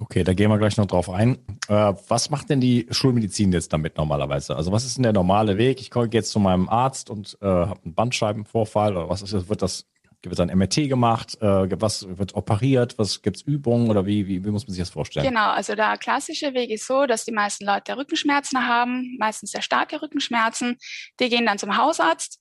Okay, 0.00 0.22
da 0.22 0.32
gehen 0.32 0.48
wir 0.48 0.58
gleich 0.58 0.76
noch 0.76 0.86
drauf 0.86 1.10
ein. 1.10 1.38
Äh, 1.68 1.92
was 2.06 2.30
macht 2.30 2.50
denn 2.50 2.60
die 2.60 2.86
Schulmedizin 2.90 3.52
jetzt 3.52 3.72
damit 3.72 3.96
normalerweise? 3.96 4.54
Also 4.54 4.70
was 4.70 4.84
ist 4.84 4.96
denn 4.96 5.02
der 5.02 5.12
normale 5.12 5.58
Weg? 5.58 5.80
Ich 5.80 5.90
gehe 5.90 6.08
jetzt 6.12 6.30
zu 6.30 6.38
meinem 6.38 6.68
Arzt 6.68 7.10
und 7.10 7.36
äh, 7.40 7.46
habe 7.46 7.80
einen 7.84 7.94
Bandscheibenvorfall 7.94 8.96
oder 8.96 9.08
was 9.08 9.22
ist 9.22 9.34
das? 9.34 9.48
Wird 9.48 9.62
das 9.62 9.86
wird 10.22 10.40
ein 10.40 10.56
MRT 10.56 10.88
gemacht? 10.88 11.36
Äh, 11.40 11.80
was 11.80 12.06
wird 12.18 12.34
operiert? 12.34 12.98
Was 12.98 13.22
gibt's 13.22 13.42
Übungen 13.42 13.88
oder 13.88 14.04
wie, 14.06 14.26
wie, 14.26 14.44
wie 14.44 14.50
muss 14.50 14.66
man 14.66 14.74
sich 14.74 14.82
das 14.82 14.90
vorstellen? 14.90 15.26
Genau, 15.26 15.50
also 15.50 15.74
der 15.74 15.96
klassische 15.96 16.54
Weg 16.54 16.70
ist 16.70 16.86
so, 16.86 17.06
dass 17.06 17.24
die 17.24 17.32
meisten 17.32 17.64
Leute 17.64 17.96
Rückenschmerzen 17.96 18.66
haben, 18.66 19.16
meistens 19.18 19.52
sehr 19.52 19.62
starke 19.62 20.02
Rückenschmerzen. 20.02 20.76
Die 21.20 21.28
gehen 21.28 21.46
dann 21.46 21.58
zum 21.58 21.76
Hausarzt 21.76 22.40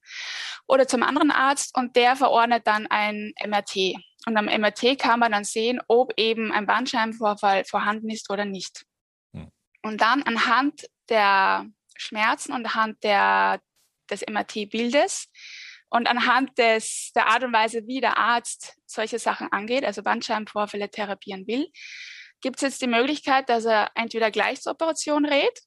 oder 0.67 0.87
zum 0.87 1.03
anderen 1.03 1.31
Arzt 1.31 1.77
und 1.77 1.95
der 1.95 2.15
verordnet 2.15 2.65
dann 2.65 2.87
ein 2.87 3.33
MRT. 3.45 3.95
Und 4.25 4.35
am 4.35 4.45
MRT 4.45 4.99
kann 4.99 5.19
man 5.19 5.31
dann 5.31 5.43
sehen, 5.43 5.79
ob 5.87 6.13
eben 6.17 6.51
ein 6.51 6.65
Bandscheibenvorfall 6.65 7.63
vorhanden 7.65 8.09
ist 8.09 8.29
oder 8.29 8.45
nicht. 8.45 8.85
Hm. 9.33 9.49
Und 9.83 10.01
dann 10.01 10.23
anhand 10.23 10.87
der 11.09 11.65
Schmerzen 11.95 12.51
und 12.53 12.65
anhand 12.65 13.03
der, 13.03 13.61
des 14.09 14.25
MRT-Bildes 14.27 15.29
und 15.89 16.07
anhand 16.07 16.57
des, 16.57 17.11
der 17.15 17.27
Art 17.27 17.43
und 17.43 17.53
Weise, 17.53 17.87
wie 17.87 18.01
der 18.01 18.17
Arzt 18.17 18.77
solche 18.85 19.19
Sachen 19.19 19.51
angeht, 19.51 19.85
also 19.85 20.03
Bandscheibenvorfälle 20.03 20.89
therapieren 20.89 21.47
will, 21.47 21.67
gibt 22.41 22.57
es 22.57 22.61
jetzt 22.63 22.81
die 22.81 22.87
Möglichkeit, 22.87 23.49
dass 23.49 23.65
er 23.65 23.91
entweder 23.95 24.31
gleich 24.31 24.61
zur 24.61 24.73
Operation 24.73 25.25
rät 25.25 25.61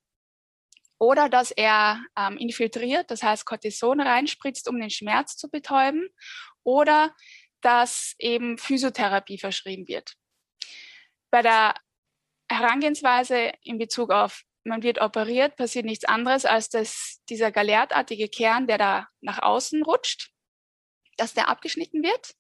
oder 0.99 1.29
dass 1.31 1.51
er 1.51 2.05
ähm, 2.17 2.37
infiltriert, 2.37 3.11
das 3.11 3.23
heißt 3.23 3.47
Cortison 3.47 4.01
reinspritzt, 4.01 4.69
um 4.69 4.79
den 4.79 4.91
Schmerz 4.91 5.37
zu 5.37 5.51
betäuben, 5.51 6.09
oder 6.63 7.15
dass 7.63 8.15
eben 8.19 8.59
Physiotherapie 8.59 9.39
verschrieben 9.39 9.89
wird. 9.89 10.15
Bei 11.31 11.43
der 11.43 11.75
Herangehensweise 12.51 13.53
in 13.63 13.79
Bezug 13.79 14.11
auf 14.11 14.45
man 14.65 14.83
wird 14.83 15.01
operiert, 15.01 15.57
passiert 15.57 15.87
nichts 15.87 16.05
anderes, 16.05 16.45
als 16.45 16.69
dass 16.69 17.23
dieser 17.29 17.51
galertartige 17.51 18.29
Kern, 18.29 18.67
der 18.67 18.79
da 18.79 19.09
nach 19.21 19.41
außen 19.41 19.83
rutscht, 19.83 20.31
dass 21.17 21.35
der 21.35 21.49
abgeschnitten 21.49 22.03
wird, 22.03 22.35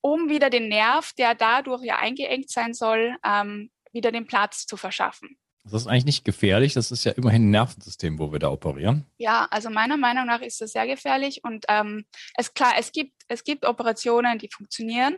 um 0.00 0.28
wieder 0.28 0.50
den 0.50 0.68
Nerv, 0.68 1.12
der 1.14 1.34
dadurch 1.34 1.82
ja 1.82 1.98
eingeengt 1.98 2.50
sein 2.50 2.72
soll, 2.72 3.16
ähm, 3.24 3.70
wieder 3.92 4.10
den 4.10 4.26
Platz 4.26 4.66
zu 4.66 4.76
verschaffen. 4.76 5.38
Das 5.64 5.82
ist 5.82 5.86
eigentlich 5.86 6.04
nicht 6.04 6.24
gefährlich. 6.24 6.74
Das 6.74 6.90
ist 6.90 7.04
ja 7.04 7.12
immerhin 7.12 7.46
ein 7.46 7.50
Nervensystem, 7.50 8.18
wo 8.18 8.32
wir 8.32 8.38
da 8.38 8.50
operieren. 8.50 9.06
Ja, 9.16 9.46
also 9.50 9.70
meiner 9.70 9.96
Meinung 9.96 10.26
nach 10.26 10.42
ist 10.42 10.60
das 10.60 10.72
sehr 10.72 10.86
gefährlich. 10.86 11.42
Und 11.42 11.64
ähm, 11.68 12.04
es 12.36 12.52
klar, 12.52 12.74
es 12.78 12.92
gibt, 12.92 13.14
es 13.28 13.44
gibt 13.44 13.64
Operationen, 13.64 14.38
die 14.38 14.50
funktionieren. 14.52 15.16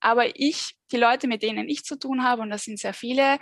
Aber 0.00 0.38
ich, 0.38 0.76
die 0.92 0.98
Leute, 0.98 1.26
mit 1.26 1.42
denen 1.42 1.68
ich 1.68 1.84
zu 1.84 1.98
tun 1.98 2.22
habe, 2.22 2.42
und 2.42 2.50
das 2.50 2.64
sind 2.64 2.78
sehr 2.78 2.92
viele, 2.92 3.38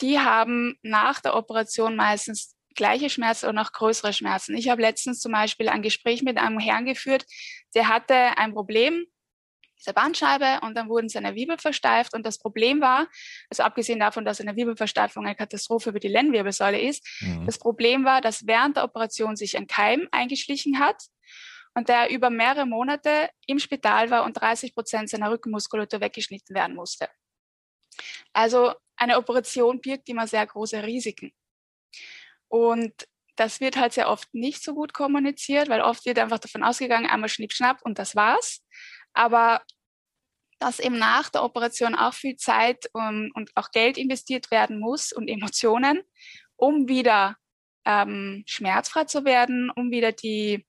die 0.00 0.18
haben 0.18 0.76
nach 0.82 1.20
der 1.20 1.36
Operation 1.36 1.94
meistens 1.96 2.56
gleiche 2.74 3.10
Schmerzen 3.10 3.46
oder 3.46 3.54
noch 3.54 3.72
größere 3.72 4.12
Schmerzen. 4.12 4.56
Ich 4.56 4.68
habe 4.68 4.82
letztens 4.82 5.20
zum 5.20 5.32
Beispiel 5.32 5.68
ein 5.68 5.82
Gespräch 5.82 6.22
mit 6.22 6.38
einem 6.38 6.58
Herrn 6.58 6.86
geführt, 6.86 7.24
der 7.74 7.88
hatte 7.88 8.14
ein 8.14 8.52
Problem 8.52 9.04
dieser 9.78 9.92
Bandscheibe 9.92 10.60
und 10.62 10.74
dann 10.74 10.88
wurden 10.88 11.08
seine 11.08 11.34
Wirbel 11.34 11.58
versteift 11.58 12.14
und 12.14 12.26
das 12.26 12.38
Problem 12.38 12.80
war, 12.80 13.08
also 13.50 13.62
abgesehen 13.62 14.00
davon, 14.00 14.24
dass 14.24 14.40
eine 14.40 14.56
Wirbelversteifung 14.56 15.24
eine 15.24 15.34
Katastrophe 15.34 15.92
für 15.92 16.00
die 16.00 16.08
Lendenwirbelsäule 16.08 16.80
ist, 16.80 17.06
mhm. 17.20 17.46
das 17.46 17.58
Problem 17.58 18.04
war, 18.04 18.20
dass 18.20 18.46
während 18.46 18.76
der 18.76 18.84
Operation 18.84 19.36
sich 19.36 19.56
ein 19.56 19.66
Keim 19.66 20.08
eingeschlichen 20.10 20.78
hat 20.78 21.02
und 21.74 21.88
der 21.88 22.10
über 22.10 22.30
mehrere 22.30 22.66
Monate 22.66 23.30
im 23.46 23.58
Spital 23.58 24.10
war 24.10 24.24
und 24.24 24.34
30 24.34 24.74
Prozent 24.74 25.10
seiner 25.10 25.30
Rückenmuskulatur 25.30 26.00
weggeschnitten 26.00 26.54
werden 26.54 26.74
musste. 26.74 27.08
Also 28.32 28.74
eine 28.96 29.16
Operation 29.16 29.80
birgt 29.80 30.08
immer 30.08 30.26
sehr 30.26 30.46
große 30.46 30.82
Risiken. 30.82 31.32
Und 32.48 33.06
das 33.36 33.60
wird 33.60 33.76
halt 33.76 33.92
sehr 33.92 34.08
oft 34.10 34.32
nicht 34.34 34.64
so 34.64 34.74
gut 34.74 34.92
kommuniziert, 34.92 35.68
weil 35.68 35.80
oft 35.80 36.04
wird 36.04 36.18
einfach 36.18 36.40
davon 36.40 36.64
ausgegangen, 36.64 37.06
einmal 37.06 37.28
schnipp, 37.28 37.52
schnapp 37.52 37.80
und 37.82 37.98
das 37.98 38.16
war's. 38.16 38.64
Aber 39.18 39.62
dass 40.60 40.78
eben 40.78 40.96
nach 40.96 41.28
der 41.28 41.42
Operation 41.42 41.96
auch 41.96 42.14
viel 42.14 42.36
Zeit 42.36 42.88
um, 42.92 43.02
ähm, 43.02 43.32
und 43.34 43.50
auch 43.56 43.72
Geld 43.72 43.98
investiert 43.98 44.50
werden 44.52 44.78
muss 44.78 45.12
und 45.12 45.28
Emotionen, 45.28 46.02
um 46.56 46.88
wieder 46.88 47.36
ähm, 47.84 48.44
schmerzfrei 48.46 49.04
zu 49.04 49.24
werden, 49.24 49.70
um 49.74 49.90
wieder 49.90 50.12
die 50.12 50.64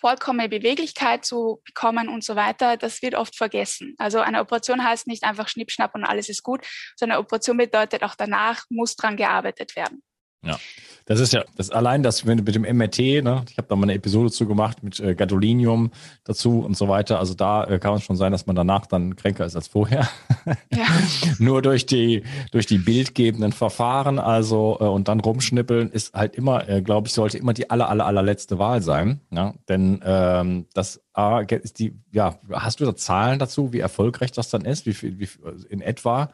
vollkommene 0.00 0.48
Beweglichkeit 0.48 1.24
zu 1.26 1.60
bekommen 1.64 2.08
und 2.08 2.24
so 2.24 2.36
weiter, 2.36 2.76
das 2.76 3.02
wird 3.02 3.14
oft 3.14 3.36
vergessen. 3.36 3.94
Also 3.98 4.20
eine 4.20 4.40
Operation 4.40 4.82
heißt 4.82 5.06
nicht 5.06 5.22
einfach 5.22 5.48
Schnippschnapp 5.48 5.94
und 5.94 6.04
alles 6.04 6.28
ist 6.30 6.42
gut, 6.42 6.66
sondern 6.96 7.16
eine 7.16 7.24
Operation 7.24 7.58
bedeutet 7.58 8.02
auch 8.02 8.14
danach 8.14 8.64
muss 8.70 8.96
dran 8.96 9.16
gearbeitet 9.16 9.76
werden. 9.76 10.02
Ja. 10.44 10.58
Das 11.06 11.18
ist 11.18 11.32
ja, 11.32 11.44
das 11.56 11.70
allein 11.70 12.02
das 12.02 12.24
mit 12.24 12.54
dem 12.54 12.62
MRT, 12.62 13.24
ne, 13.24 13.44
ich 13.50 13.58
habe 13.58 13.66
da 13.68 13.76
mal 13.76 13.84
eine 13.84 13.94
Episode 13.94 14.30
zu 14.30 14.46
gemacht 14.46 14.82
mit 14.82 15.00
äh, 15.00 15.14
Gadolinium 15.14 15.90
dazu 16.24 16.60
und 16.60 16.76
so 16.76 16.88
weiter. 16.88 17.18
Also 17.18 17.34
da 17.34 17.64
äh, 17.64 17.78
kann 17.78 17.94
es 17.94 18.04
schon 18.04 18.16
sein, 18.16 18.30
dass 18.30 18.46
man 18.46 18.54
danach 18.54 18.86
dann 18.86 19.16
kränker 19.16 19.44
ist 19.44 19.56
als 19.56 19.68
vorher. 19.68 20.08
Ja. 20.72 20.86
Nur 21.38 21.60
durch 21.60 21.86
die 21.86 22.22
durch 22.52 22.66
die 22.66 22.78
bildgebenden 22.78 23.52
Verfahren, 23.52 24.18
also 24.18 24.76
äh, 24.80 24.84
und 24.84 25.08
dann 25.08 25.20
rumschnippeln 25.20 25.90
ist 25.90 26.14
halt 26.14 26.36
immer, 26.36 26.68
äh, 26.68 26.82
glaube 26.82 27.08
ich, 27.08 27.14
sollte 27.14 27.36
immer 27.36 27.52
die 27.52 27.68
aller 27.70 27.88
aller 27.88 28.06
allerletzte 28.06 28.58
Wahl 28.58 28.80
sein. 28.80 29.20
Ja? 29.30 29.54
Denn 29.68 30.00
ähm, 30.04 30.66
das 30.72 31.00
A, 31.14 31.40
ist 31.40 31.78
die, 31.78 31.94
ja, 32.10 32.38
hast 32.50 32.80
du 32.80 32.86
da 32.86 32.96
Zahlen 32.96 33.38
dazu, 33.38 33.72
wie 33.72 33.80
erfolgreich 33.80 34.32
das 34.32 34.48
dann 34.48 34.64
ist, 34.64 34.86
wie 34.86 34.94
viel, 34.94 35.18
wie 35.18 35.28
in 35.68 35.80
etwa? 35.82 36.30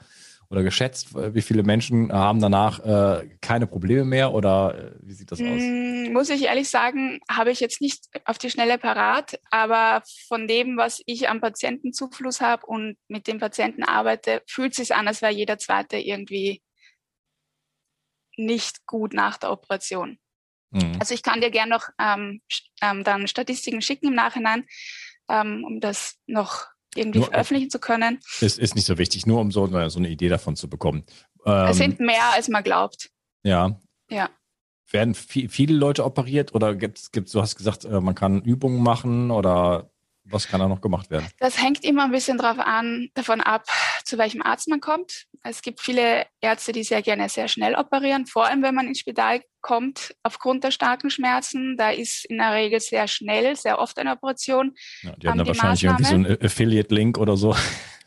Oder 0.50 0.62
geschätzt, 0.62 1.14
wie 1.14 1.43
viele 1.43 1.62
Menschen 1.62 2.11
haben 2.11 2.40
danach 2.40 2.81
äh, 2.81 3.28
keine 3.40 3.67
Probleme 3.67 4.05
mehr 4.05 4.33
oder 4.33 4.95
äh, 4.95 4.99
wie 5.02 5.12
sieht 5.12 5.31
das 5.31 5.40
aus? 5.40 5.47
Mm, 5.47 6.12
muss 6.12 6.31
ich 6.31 6.45
ehrlich 6.45 6.71
sagen, 6.71 7.21
habe 7.31 7.50
ich 7.50 7.61
jetzt 7.61 7.83
nicht 7.83 8.07
auf 8.25 8.38
die 8.38 8.49
Schnelle 8.50 8.78
parat, 8.78 9.38
aber 9.50 10.02
von 10.26 10.49
dem, 10.49 10.78
was 10.78 11.02
ich 11.05 11.28
am 11.28 11.43
Patientenzufluss 11.43 12.40
habe 12.40 12.64
und 12.64 12.97
mit 13.09 13.26
dem 13.26 13.38
Patienten 13.38 13.83
arbeite, 13.83 14.43
fühlt 14.47 14.73
es 14.73 14.78
sich 14.78 14.95
an, 14.95 15.07
als 15.07 15.21
wäre 15.21 15.33
jeder 15.33 15.59
zweite 15.59 15.99
irgendwie 15.99 16.62
nicht 18.38 18.87
gut 18.87 19.12
nach 19.12 19.37
der 19.37 19.50
Operation. 19.50 20.19
Mhm. 20.71 20.97
Also 20.99 21.12
ich 21.12 21.23
kann 21.23 21.43
dir 21.43 21.50
gerne 21.50 21.71
noch 21.71 21.88
ähm, 21.99 22.40
ähm, 22.81 23.05
dann 23.05 23.28
Statistiken 23.28 23.83
schicken 23.83 24.09
im 24.09 24.14
Nachhinein, 24.14 24.64
ähm, 25.28 25.64
um 25.67 25.81
das 25.81 26.17
noch 26.26 26.69
irgendwie 26.95 27.18
nur, 27.18 27.28
veröffentlichen 27.28 27.71
zu 27.71 27.78
können. 27.78 28.21
Ist, 28.40 28.59
ist 28.59 28.75
nicht 28.75 28.87
so 28.87 28.99
wichtig, 28.99 29.26
nur 29.26 29.40
um 29.40 29.50
so, 29.50 29.66
so 29.88 29.99
eine 29.99 30.09
Idee 30.09 30.28
davon 30.28 30.57
zu 30.57 30.68
bekommen. 30.68 31.04
Ähm, 31.45 31.68
es 31.68 31.76
sind 31.76 32.00
mehr, 32.00 32.33
als 32.35 32.49
man 32.49 32.62
glaubt. 32.62 33.11
Ja. 33.42 33.80
Ja. 34.11 34.30
Werden 34.90 35.14
viel, 35.14 35.49
viele 35.49 35.75
Leute 35.75 36.04
operiert 36.04 36.54
oder 36.54 36.75
gibt 36.75 36.99
es, 36.99 37.11
du 37.11 37.40
hast 37.42 37.57
gesagt, 37.57 37.85
äh, 37.85 38.00
man 38.00 38.14
kann 38.14 38.42
Übungen 38.42 38.83
machen 38.83 39.30
oder 39.30 39.90
was 40.30 40.49
kann 40.49 40.61
da 40.61 40.68
noch 40.68 40.80
gemacht 40.80 41.11
werden? 41.11 41.28
Das 41.38 41.62
hängt 41.62 41.85
immer 41.85 42.04
ein 42.04 42.11
bisschen 42.11 42.38
drauf 42.38 42.58
an, 42.58 43.08
davon 43.14 43.40
ab, 43.40 43.64
zu 44.04 44.18
welchem 44.18 44.42
Arzt 44.42 44.68
man 44.68 44.80
kommt. 44.80 45.26
Es 45.42 45.62
gibt 45.62 45.80
viele 45.80 46.26
Ärzte, 46.40 46.73
die 46.73 46.82
sehr 46.82 47.02
gerne 47.02 47.28
sehr 47.28 47.49
schnell 47.49 47.75
operieren, 47.75 48.26
vor 48.26 48.47
allem 48.47 48.62
wenn 48.62 48.75
man 48.75 48.87
ins 48.87 49.00
Spital 49.00 49.42
kommt 49.61 50.14
aufgrund 50.23 50.64
der 50.64 50.70
starken 50.70 51.11
Schmerzen. 51.11 51.76
Da 51.76 51.90
ist 51.90 52.25
in 52.26 52.38
der 52.38 52.52
Regel 52.52 52.80
sehr 52.80 53.08
schnell, 53.08 53.56
sehr 53.56 53.78
oft 53.78 53.99
eine 53.99 54.12
Operation. 54.12 54.75
Ja, 55.02 55.14
die 55.16 55.28
haben 55.28 55.38
da 55.38 55.47
wahrscheinlich 55.47 55.82
Maßnahme. 55.85 56.08
irgendwie 56.11 56.28
so 56.28 56.32
einen 56.32 56.44
Affiliate-Link 56.44 57.18
oder 57.18 57.37
so. 57.37 57.54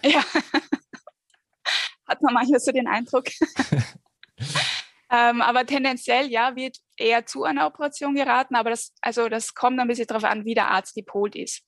Ja. 0.04 0.24
Hat 2.08 2.22
man 2.22 2.34
manchmal 2.34 2.60
so 2.60 2.72
den 2.72 2.88
Eindruck. 2.88 3.26
ähm, 5.12 5.42
aber 5.42 5.66
tendenziell, 5.66 6.28
ja, 6.30 6.56
wird 6.56 6.78
eher 6.98 7.26
zu 7.26 7.44
einer 7.44 7.68
Operation 7.68 8.16
geraten, 8.16 8.56
aber 8.56 8.70
das, 8.70 8.94
also 9.02 9.30
das 9.30 9.54
kommt 9.54 9.80
ein 9.80 9.88
bisschen 9.88 10.08
darauf 10.08 10.24
an, 10.24 10.46
wie 10.46 10.54
der 10.54 10.70
Arzt 10.70 10.94
gepolt 10.94 11.36
ist. 11.36 11.64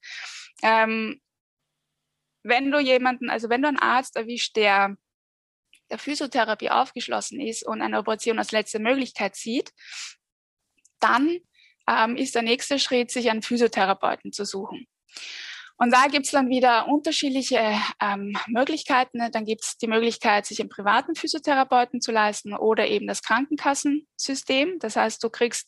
Ähm, 0.63 1.22
wenn 2.43 2.72
du 2.72 2.79
jemanden, 2.79 3.29
also 3.29 3.50
wenn 3.50 3.62
du 3.62 3.67
einen 3.67 3.79
Arzt 3.79 4.15
erwischt, 4.15 4.55
der 4.55 4.98
der 5.89 6.00
Physiotherapie 6.00 6.72
aufgeschlossen 6.72 7.39
ist 7.39 7.65
und 7.65 7.82
eine 7.82 8.00
Operation 8.00 8.39
als 8.39 8.51
letzte 8.51 8.79
Möglichkeit 8.79 9.36
sieht, 9.36 9.72
dann 11.00 11.38
ähm, 11.88 12.15
ist 12.15 12.34
der 12.34 12.41
nächste 12.41 12.79
Schritt, 12.79 13.12
sich 13.12 13.29
einen 13.29 13.43
Physiotherapeuten 13.43 14.32
zu 14.32 14.43
suchen. 14.43 14.88
Und 15.77 15.91
da 15.91 16.08
gibt 16.08 16.25
es 16.25 16.32
dann 16.32 16.50
wieder 16.50 16.88
unterschiedliche 16.88 17.60
ähm, 18.00 18.38
Möglichkeiten. 18.48 19.20
Dann 19.32 19.46
gibt 19.46 19.63
es 19.63 19.77
die 19.77 19.88
Möglichkeit, 19.88 20.46
sich 20.46 20.60
einen 20.60 20.70
privaten 20.70 21.15
Physiotherapeuten 21.15 22.00
zu 22.00 22.12
leisten 22.12 22.53
oder 22.53 22.88
eben 22.88 23.05
das 23.05 23.22
Krankenkassensystem. 23.22 24.79
Das 24.79 24.96
heißt, 24.96 25.24
du 25.24 25.29
kriegst 25.29 25.67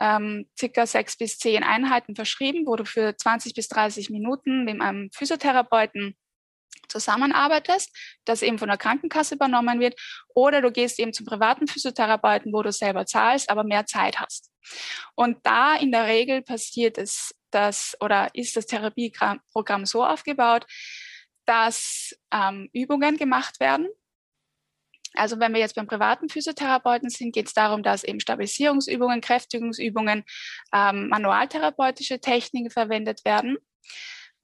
ähm, 0.00 0.48
circa 0.58 0.86
sechs 0.86 1.16
bis 1.16 1.38
zehn 1.38 1.62
Einheiten 1.62 2.14
verschrieben, 2.14 2.66
wo 2.66 2.76
du 2.76 2.84
für 2.84 3.16
20 3.16 3.54
bis 3.54 3.68
30 3.68 4.10
Minuten 4.10 4.64
mit 4.64 4.80
einem 4.80 5.10
Physiotherapeuten 5.12 6.16
zusammenarbeitest, 6.88 7.90
das 8.24 8.42
eben 8.42 8.58
von 8.58 8.68
der 8.68 8.76
Krankenkasse 8.76 9.34
übernommen 9.34 9.80
wird, 9.80 9.98
oder 10.34 10.60
du 10.60 10.70
gehst 10.70 10.98
eben 10.98 11.12
zum 11.12 11.26
privaten 11.26 11.66
Physiotherapeuten, 11.66 12.52
wo 12.52 12.62
du 12.62 12.72
selber 12.72 13.06
zahlst, 13.06 13.50
aber 13.50 13.64
mehr 13.64 13.86
Zeit 13.86 14.20
hast. 14.20 14.50
Und 15.14 15.38
da 15.44 15.76
in 15.76 15.92
der 15.92 16.06
Regel 16.06 16.42
passiert 16.42 16.98
es, 16.98 17.34
dass 17.50 17.96
oder 18.00 18.28
ist 18.34 18.56
das 18.56 18.66
Therapieprogramm 18.66 19.86
so 19.86 20.04
aufgebaut, 20.04 20.66
dass 21.46 22.14
ähm, 22.32 22.68
Übungen 22.72 23.16
gemacht 23.16 23.60
werden, 23.60 23.88
also 25.16 25.40
wenn 25.40 25.52
wir 25.52 25.60
jetzt 25.60 25.74
beim 25.74 25.86
privaten 25.86 26.28
Physiotherapeuten 26.28 27.10
sind, 27.10 27.34
geht 27.34 27.46
es 27.46 27.54
darum, 27.54 27.82
dass 27.82 28.04
eben 28.04 28.20
Stabilisierungsübungen, 28.20 29.20
Kräftigungsübungen, 29.20 30.24
ähm, 30.74 31.08
manualtherapeutische 31.08 32.20
Techniken 32.20 32.70
verwendet 32.70 33.24
werden, 33.24 33.58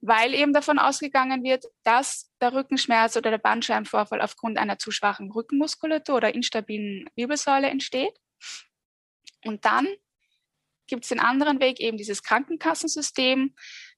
weil 0.01 0.33
eben 0.33 0.53
davon 0.53 0.79
ausgegangen 0.79 1.43
wird, 1.43 1.65
dass 1.83 2.31
der 2.41 2.53
Rückenschmerz 2.53 3.15
oder 3.15 3.31
der 3.31 3.37
Bandscheibenvorfall 3.37 4.21
aufgrund 4.21 4.57
einer 4.57 4.77
zu 4.77 4.91
schwachen 4.91 5.31
Rückenmuskulatur 5.31 6.15
oder 6.17 6.35
instabilen 6.35 7.09
Wirbelsäule 7.15 7.69
entsteht. 7.69 8.13
Und 9.45 9.65
dann 9.65 9.87
gibt 10.87 11.05
es 11.05 11.09
den 11.09 11.19
anderen 11.19 11.59
Weg, 11.59 11.79
eben 11.79 11.97
dieses 11.97 12.23
Krankenkassensystem, 12.23 13.55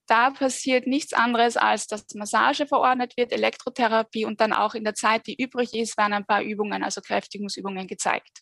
da 0.08 0.30
passiert 0.30 0.88
nichts 0.88 1.14
anderes, 1.14 1.58
als 1.58 1.88
dass 1.88 2.06
Massage 2.14 2.68
verordnet 2.68 3.18
wird, 3.18 3.32
Elektrotherapie 3.32 4.26
und 4.26 4.40
dann 4.40 4.54
auch 4.54 4.76
in 4.76 4.84
der 4.84 4.94
Zeit, 4.94 5.26
die 5.28 5.42
übrig 5.42 5.74
ist, 5.74 5.98
werden 5.98 6.14
ein 6.14 6.26
paar 6.26 6.42
Übungen, 6.42 6.84
also 6.84 7.02
Kräftigungsübungen 7.02 7.88
gezeigt. 7.88 8.42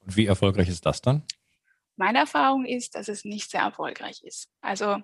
Und 0.00 0.16
wie 0.16 0.26
erfolgreich 0.26 0.68
ist 0.68 0.84
das 0.84 1.00
dann? 1.00 1.24
Meine 1.96 2.18
Erfahrung 2.18 2.64
ist, 2.64 2.94
dass 2.94 3.08
es 3.08 3.24
nicht 3.24 3.50
sehr 3.50 3.62
erfolgreich 3.62 4.22
ist. 4.22 4.48
Also 4.60 5.02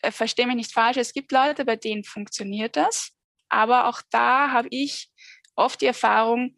äh, 0.00 0.10
verstehe 0.10 0.46
mich 0.46 0.56
nicht 0.56 0.72
falsch, 0.72 0.96
es 0.96 1.12
gibt 1.12 1.32
Leute, 1.32 1.64
bei 1.64 1.76
denen 1.76 2.04
funktioniert 2.04 2.76
das, 2.76 3.12
aber 3.48 3.88
auch 3.88 4.02
da 4.10 4.50
habe 4.50 4.68
ich 4.70 5.10
oft 5.54 5.80
die 5.80 5.86
Erfahrung, 5.86 6.56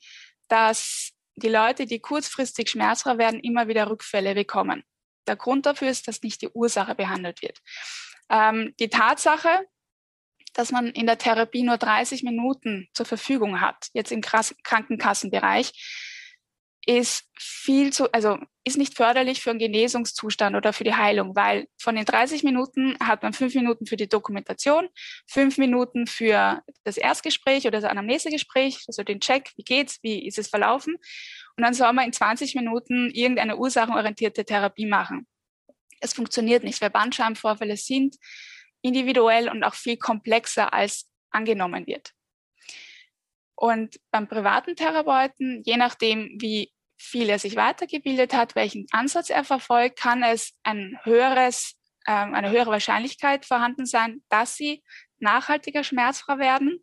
dass 0.49 1.13
die 1.37 1.49
Leute, 1.49 1.87
die 1.87 2.01
kurzfristig 2.01 2.71
schmerzfrei 2.71 3.19
werden, 3.19 3.41
immer 3.41 3.69
wieder 3.69 3.91
Rückfälle 3.91 4.35
bekommen. 4.35 4.83
Der 5.27 5.37
Grund 5.37 5.67
dafür 5.67 5.89
ist, 5.89 6.09
dass 6.09 6.23
nicht 6.23 6.41
die 6.43 6.49
Ursache 6.49 6.95
behandelt 6.95 7.43
wird. 7.43 7.61
Ähm, 8.31 8.75
die 8.81 8.89
Tatsache, 8.89 9.67
dass 10.53 10.73
man 10.73 10.89
in 10.89 11.07
der 11.07 11.19
Therapie 11.19 11.63
nur 11.63 11.77
30 11.77 12.23
Minuten 12.23 12.89
zur 12.95 13.07
Verfügung 13.07 13.61
hat, 13.61 13.89
jetzt 13.93 14.13
im 14.13 14.23
Krankenkassenbereich, 14.23 15.73
ist 16.87 17.25
viel 17.37 17.93
zu, 17.93 18.11
also 18.13 18.39
ist 18.65 18.79
nicht 18.79 18.95
förderlich 18.95 19.43
für 19.43 19.51
einen 19.51 19.59
Genesungszustand 19.59 20.57
oder 20.57 20.73
für 20.73 20.85
die 20.85 20.95
Heilung, 20.95 21.35
weil 21.35 21.67
von 21.79 21.97
den 21.97 22.05
30 22.05 22.45
Minuten 22.45 22.97
hat 23.01 23.23
man 23.23 23.33
fünf 23.33 23.55
Minuten 23.55 23.87
für 23.87 23.97
die 23.97 24.09
Dokumentation, 24.09 24.89
fünf 25.27 25.59
Minuten 25.59 26.07
für 26.07 26.63
das 26.85 26.97
Erstgespräch 26.97 27.67
oder 27.67 27.81
das 27.81 27.91
Anamnesegespräch, 27.91 28.85
also 28.87 29.03
den 29.03 29.21
Check, 29.21 29.53
wie 29.57 29.65
geht's, 29.65 29.99
wie 30.03 30.27
ist 30.27 30.39
es 30.39 30.49
verlaufen. 30.49 30.95
Und 31.57 31.65
dann 31.65 31.75
soll 31.75 31.93
man 31.93 32.07
in 32.07 32.13
20 32.13 32.55
Minuten 32.55 33.11
irgendeine 33.11 33.57
ursachenorientierte 33.57 34.45
Therapie 34.45 34.87
machen. 34.87 35.27
Es 36.01 36.13
funktioniert 36.13 36.65
nicht, 36.65 36.81
weil 36.81 36.91
Bandscheibenvorfälle 36.91 37.77
sind 37.77 38.17
individuell 38.83 39.49
und 39.49 39.65
auch 39.65 39.75
viel 39.75 39.97
komplexer 39.97 40.73
als 40.73 41.09
angenommen 41.31 41.87
wird. 41.87 42.13
Und 43.55 43.99
beim 44.11 44.29
privaten 44.29 44.77
Therapeuten, 44.77 45.63
je 45.65 45.77
nachdem, 45.77 46.37
wie 46.39 46.73
viel 46.99 47.29
er 47.29 47.39
sich 47.39 47.57
weitergebildet 47.57 48.35
hat, 48.35 48.55
welchen 48.55 48.87
Ansatz 48.91 49.31
er 49.31 49.45
verfolgt, 49.45 49.99
kann 49.99 50.23
es 50.23 50.53
ein 50.63 50.99
höheres, 51.05 51.75
äh, 52.05 52.13
eine 52.13 52.51
höhere 52.51 52.71
Wahrscheinlichkeit 52.71 53.45
vorhanden 53.45 53.87
sein, 53.87 54.23
dass 54.29 54.57
sie 54.57 54.83
nachhaltiger 55.19 55.85
schmerzfrei 55.85 56.39
werden. 56.39 56.83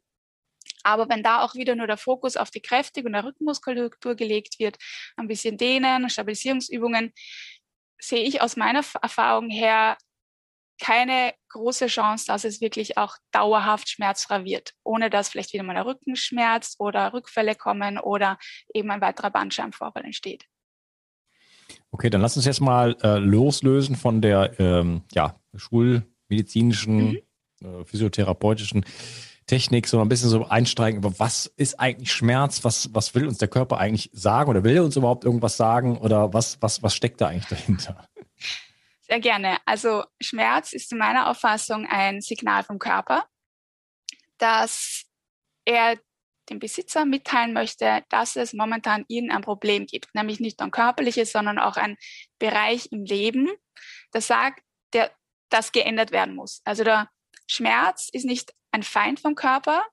Aber 0.84 1.08
wenn 1.10 1.23
da 1.23 1.41
auch 1.41 1.56
wieder 1.56 1.76
nur 1.76 1.88
der 1.88 1.97
Fokus 1.97 2.36
auf 2.36 2.52
die 2.52 2.62
Kräftig- 2.62 3.06
und 3.06 3.13
der 3.13 3.23
Rückenmuskulatur 3.23 4.15
gelegt 4.15 4.60
wird, 4.60 4.78
ein 5.15 5.28
bisschen 5.28 5.58
Dehnen, 5.58 6.10
Stabilisierungsübungen, 6.10 7.13
sehe 8.00 8.24
ich 8.24 8.42
aus 8.42 8.56
meiner 8.56 8.84
Erfahrung 9.02 9.50
her 9.50 9.98
keine 10.82 11.34
große 11.50 11.88
Chance, 11.88 12.26
dass 12.28 12.44
es 12.44 12.60
wirklich 12.60 12.98
auch 12.98 13.16
dauerhaft 13.32 13.90
schmerzfrei 13.90 14.44
wird, 14.44 14.74
ohne 14.84 15.10
dass 15.10 15.30
vielleicht 15.30 15.54
wieder 15.54 15.64
mal 15.64 15.76
der 15.76 15.86
Rücken 15.86 16.16
schmerzt 16.16 16.80
oder 16.80 17.14
Rückfälle 17.14 17.56
kommen 17.56 17.98
oder 17.98 18.38
eben 18.74 18.92
ein 18.92 19.02
weiterer 19.02 19.30
Bandscheibenvorfall 19.30 20.04
entsteht. 20.04 20.46
Okay, 21.92 22.10
dann 22.10 22.22
lass 22.22 22.36
uns 22.36 22.46
jetzt 22.46 22.60
mal 22.60 22.98
äh, 23.02 23.18
loslösen 23.20 23.96
von 23.96 24.22
der 24.22 24.60
ähm, 24.60 25.04
ja, 25.14 25.40
schulmedizinischen, 25.56 27.12
mhm. 27.12 27.22
äh, 27.62 27.86
physiotherapeutischen 27.86 28.86
Technik, 29.46 29.88
so 29.88 30.00
ein 30.00 30.10
bisschen 30.10 30.30
so 30.30 30.46
einsteigen 30.46 31.00
über 31.00 31.18
was 31.20 31.46
ist 31.46 31.80
eigentlich 31.80 32.12
Schmerz, 32.12 32.64
was, 32.64 32.94
was 32.94 33.14
will 33.16 33.28
uns 33.28 33.38
der 33.38 33.48
Körper 33.48 33.78
eigentlich 33.78 34.10
sagen 34.14 34.50
oder 34.50 34.64
will 34.64 34.76
er 34.76 34.84
uns 34.84 34.96
überhaupt 34.96 35.26
irgendwas 35.26 35.58
sagen 35.58 35.98
oder 35.98 36.34
was, 36.34 36.62
was, 36.62 36.82
was 36.84 36.96
steckt 36.96 37.22
da 37.22 37.28
eigentlich 37.28 37.48
dahinter? 37.48 38.08
Sehr 39.02 39.20
gerne. 39.20 39.58
Also 39.66 40.04
Schmerz 40.22 40.74
ist 40.74 40.92
in 40.92 40.98
meiner 40.98 41.30
Auffassung 41.30 41.86
ein 41.90 42.22
Signal 42.22 42.64
vom 42.64 42.80
Körper, 42.80 43.26
dass 44.38 45.04
er 45.66 45.98
dem 46.50 46.60
Besitzer 46.60 47.06
mitteilen 47.06 47.54
möchte, 47.54 48.04
dass 48.10 48.36
es 48.36 48.54
momentan 48.54 49.06
irgendein 49.08 49.42
Problem 49.42 49.86
gibt, 49.86 50.14
nämlich 50.14 50.40
nicht 50.40 50.60
nur 50.60 50.68
ein 50.68 50.72
körperliches, 50.72 51.32
sondern 51.32 51.60
auch 51.60 51.78
ein 51.78 51.98
Bereich 52.40 52.88
im 52.92 53.06
Leben, 53.06 53.50
der 54.14 54.22
sagt, 54.22 54.62
der, 54.94 55.12
das 55.50 55.72
geändert 55.72 56.12
werden 56.12 56.36
muss. 56.36 56.62
Also 56.66 56.84
der 56.84 57.10
Schmerz 57.48 58.10
ist 58.12 58.26
nicht 58.26 58.54
ein 58.74 58.84
Feind 58.84 59.20
vom 59.20 59.36
Körper, 59.36 59.86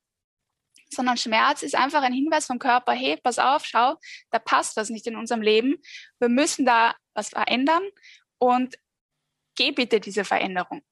sondern 0.88 1.16
Schmerz 1.16 1.62
ist 1.62 1.76
einfach 1.76 2.02
ein 2.02 2.12
Hinweis 2.12 2.46
vom 2.46 2.58
Körper, 2.58 2.92
hey, 2.92 3.16
pass 3.22 3.38
auf, 3.38 3.64
schau, 3.64 3.96
da 4.30 4.38
passt 4.38 4.76
was 4.76 4.90
nicht 4.90 5.06
in 5.06 5.16
unserem 5.16 5.42
Leben. 5.42 5.76
Wir 6.18 6.28
müssen 6.28 6.66
da 6.66 6.96
was 7.14 7.28
verändern 7.28 7.82
und 8.38 8.76
geh 9.54 9.70
bitte 9.70 10.00
diese 10.00 10.24
Veränderung. 10.24 10.82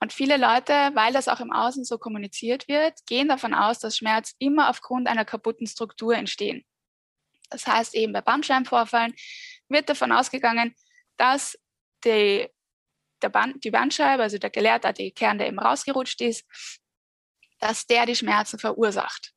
Und 0.00 0.12
viele 0.12 0.36
Leute, 0.36 0.72
weil 0.94 1.12
das 1.12 1.28
auch 1.28 1.40
im 1.40 1.52
Außen 1.52 1.84
so 1.84 1.98
kommuniziert 1.98 2.68
wird, 2.68 2.94
gehen 3.06 3.28
davon 3.28 3.54
aus, 3.54 3.78
dass 3.78 3.96
Schmerz 3.96 4.34
immer 4.38 4.70
aufgrund 4.70 5.06
einer 5.06 5.24
kaputten 5.24 5.66
Struktur 5.66 6.14
entstehen. 6.14 6.64
Das 7.50 7.66
heißt 7.66 7.94
eben 7.94 8.12
bei 8.12 8.20
Bandscheibenvorfallen 8.20 9.14
wird 9.68 9.88
davon 9.88 10.12
ausgegangen, 10.12 10.74
dass 11.16 11.58
die, 12.04 12.48
Band, 13.28 13.62
die 13.64 13.70
Bandscheibe, 13.70 14.22
also 14.22 14.38
der 14.38 14.50
gelärtartige 14.50 15.12
Kern, 15.12 15.38
der 15.38 15.48
eben 15.48 15.58
rausgerutscht 15.58 16.20
ist, 16.22 16.44
dass 17.58 17.86
der 17.86 18.06
die 18.06 18.16
Schmerzen 18.16 18.58
verursacht. 18.58 19.32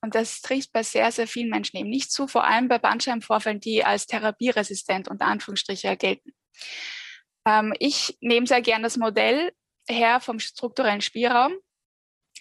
Und 0.00 0.14
das 0.14 0.42
trifft 0.42 0.72
bei 0.72 0.82
sehr, 0.82 1.10
sehr 1.10 1.26
vielen 1.26 1.48
Menschen 1.48 1.78
eben 1.78 1.88
nicht 1.88 2.12
zu, 2.12 2.28
vor 2.28 2.44
allem 2.44 2.68
bei 2.68 2.78
Bandscheibenvorfällen, 2.78 3.60
die 3.60 3.84
als 3.84 4.06
therapieresistent 4.06 5.08
unter 5.08 5.26
Anführungsstriche 5.26 5.96
gelten. 5.96 6.34
Ähm, 7.46 7.74
ich 7.78 8.16
nehme 8.20 8.46
sehr 8.46 8.62
gern 8.62 8.82
das 8.82 8.96
Modell 8.96 9.52
her 9.88 10.20
vom 10.20 10.38
strukturellen 10.38 11.00
Spielraum. 11.00 11.54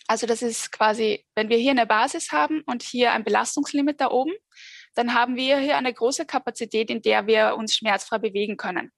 Also 0.08 0.28
das 0.28 0.42
ist 0.42 0.72
quasi, 0.72 1.26
wenn 1.36 1.50
wir 1.50 1.58
hier 1.58 1.72
eine 1.72 1.86
Basis 1.86 2.32
haben 2.32 2.62
und 2.66 2.84
hier 2.84 3.14
ein 3.14 3.24
Belastungslimit 3.24 4.02
da 4.02 4.12
oben, 4.12 4.34
dann 4.96 5.14
haben 5.14 5.36
wir 5.36 5.58
hier 5.58 5.78
eine 5.78 5.94
große 5.94 6.26
Kapazität, 6.26 6.90
in 6.90 7.02
der 7.02 7.28
wir 7.28 7.56
uns 7.56 7.76
schmerzfrei 7.76 8.20
bewegen 8.20 8.58
können. 8.58 8.92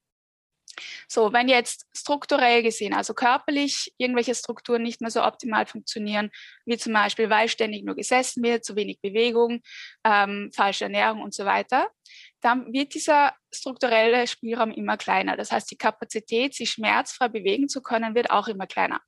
So, 1.08 1.32
wenn 1.32 1.48
jetzt 1.48 1.86
strukturell 1.96 2.62
gesehen, 2.62 2.94
also 2.94 3.14
körperlich 3.14 3.92
irgendwelche 3.98 4.34
Strukturen 4.34 4.82
nicht 4.82 5.00
mehr 5.00 5.10
so 5.10 5.22
optimal 5.22 5.66
funktionieren, 5.66 6.30
wie 6.64 6.76
zum 6.76 6.92
Beispiel, 6.92 7.30
weil 7.30 7.48
ständig 7.48 7.84
nur 7.84 7.94
gesessen 7.94 8.42
wird, 8.42 8.64
zu 8.64 8.76
wenig 8.76 9.00
Bewegung, 9.00 9.62
ähm, 10.04 10.50
falsche 10.54 10.84
Ernährung 10.84 11.22
und 11.22 11.34
so 11.34 11.44
weiter, 11.44 11.88
dann 12.40 12.72
wird 12.72 12.94
dieser 12.94 13.32
strukturelle 13.52 14.26
Spielraum 14.26 14.70
immer 14.70 14.96
kleiner. 14.96 15.36
Das 15.36 15.50
heißt, 15.50 15.70
die 15.70 15.76
Kapazität, 15.76 16.54
sich 16.54 16.70
schmerzfrei 16.70 17.28
bewegen 17.28 17.68
zu 17.68 17.82
können, 17.82 18.14
wird 18.14 18.30
auch 18.30 18.48
immer 18.48 18.66
kleiner. 18.66 19.00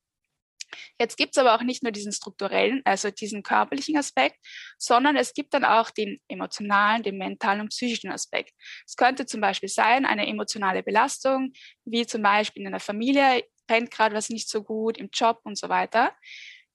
Jetzt 0.99 1.17
gibt 1.17 1.37
es 1.37 1.39
aber 1.39 1.55
auch 1.55 1.63
nicht 1.63 1.83
nur 1.83 1.93
diesen 1.93 2.13
strukturellen, 2.13 2.83
also 2.85 3.11
diesen 3.11 3.43
körperlichen 3.43 3.97
Aspekt, 3.97 4.39
sondern 4.79 5.17
es 5.17 5.33
gibt 5.33 5.55
dann 5.55 5.65
auch 5.65 5.91
den 5.91 6.21
emotionalen, 6.29 7.03
den 7.03 7.19
mentalen 7.19 7.61
und 7.61 7.69
psychischen 7.69 8.11
Aspekt. 8.11 8.53
Es 8.87 8.97
könnte 8.97 9.27
zum 9.27 9.41
Beispiel 9.41 9.69
sein, 9.69 10.05
eine 10.05 10.27
emotionale 10.27 10.83
Belastung, 10.83 11.53
wie 11.85 12.07
zum 12.07 12.23
Beispiel 12.23 12.63
in 12.63 12.69
einer 12.69 12.81
Familie 12.81 13.45
rennt 13.71 13.91
gerade 13.91 14.15
was 14.15 14.31
nicht 14.31 14.49
so 14.49 14.63
gut, 14.63 14.99
im 14.99 15.11
Job 15.13 15.41
und 15.45 15.59
so 15.59 15.69
weiter, 15.69 16.15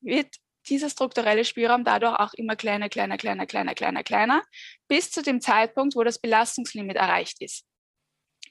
wird 0.01 0.36
dieser 0.69 0.89
strukturelle 0.89 1.45
Spielraum 1.45 1.84
dadurch 1.84 2.17
auch 2.19 2.34
immer 2.34 2.56
kleiner, 2.56 2.89
kleiner, 2.89 3.17
kleiner, 3.17 3.45
kleiner, 3.45 3.75
kleiner, 3.75 4.03
kleiner, 4.03 4.43
bis 4.88 5.12
zu 5.12 5.21
dem 5.21 5.41
Zeitpunkt, 5.41 5.95
wo 5.95 6.03
das 6.03 6.19
Belastungslimit 6.19 6.95
erreicht 6.95 7.41
ist. 7.41 7.65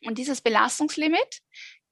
Und 0.05 0.19
dieses 0.19 0.41
Belastungslimit 0.41 1.41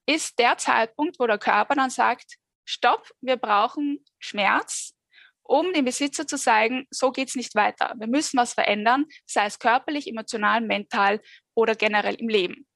ist 0.07 0.39
der 0.39 0.59
Zeitpunkt, 0.59 1.19
wo 1.19 1.27
der 1.27 1.39
Körper 1.39 1.75
dann 1.75 1.91
sagt, 1.91 2.37
stopp, 2.71 3.11
wir 3.21 3.37
brauchen 3.37 4.05
Schmerz, 4.19 4.95
um 5.43 5.73
dem 5.73 5.85
Besitzer 5.85 6.27
zu 6.27 6.37
zeigen, 6.37 6.87
so 6.91 7.11
geht's 7.11 7.35
nicht 7.35 7.55
weiter. 7.55 7.95
Wir 7.99 8.07
müssen 8.07 8.39
was 8.39 8.55
verändern, 8.55 9.07
sei 9.27 9.47
es 9.47 9.59
körperlich, 9.59 10.07
emotional, 10.07 10.61
mental 10.61 11.21
oder 11.55 11.75
generell 11.75 12.15
im 12.15 12.29
Leben. 12.29 12.67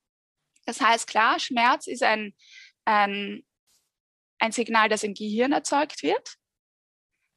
Das 0.67 0.81
heißt, 0.81 1.07
klar, 1.07 1.39
Schmerz 1.39 1.87
ist 1.87 2.03
ein, 2.03 2.35
ein, 2.85 3.45
ein 4.41 4.53
Signal, 4.53 4.89
das 4.89 5.05
im 5.05 5.15
Gehirn 5.15 5.53
erzeugt 5.53 6.03
wird. 6.03 6.35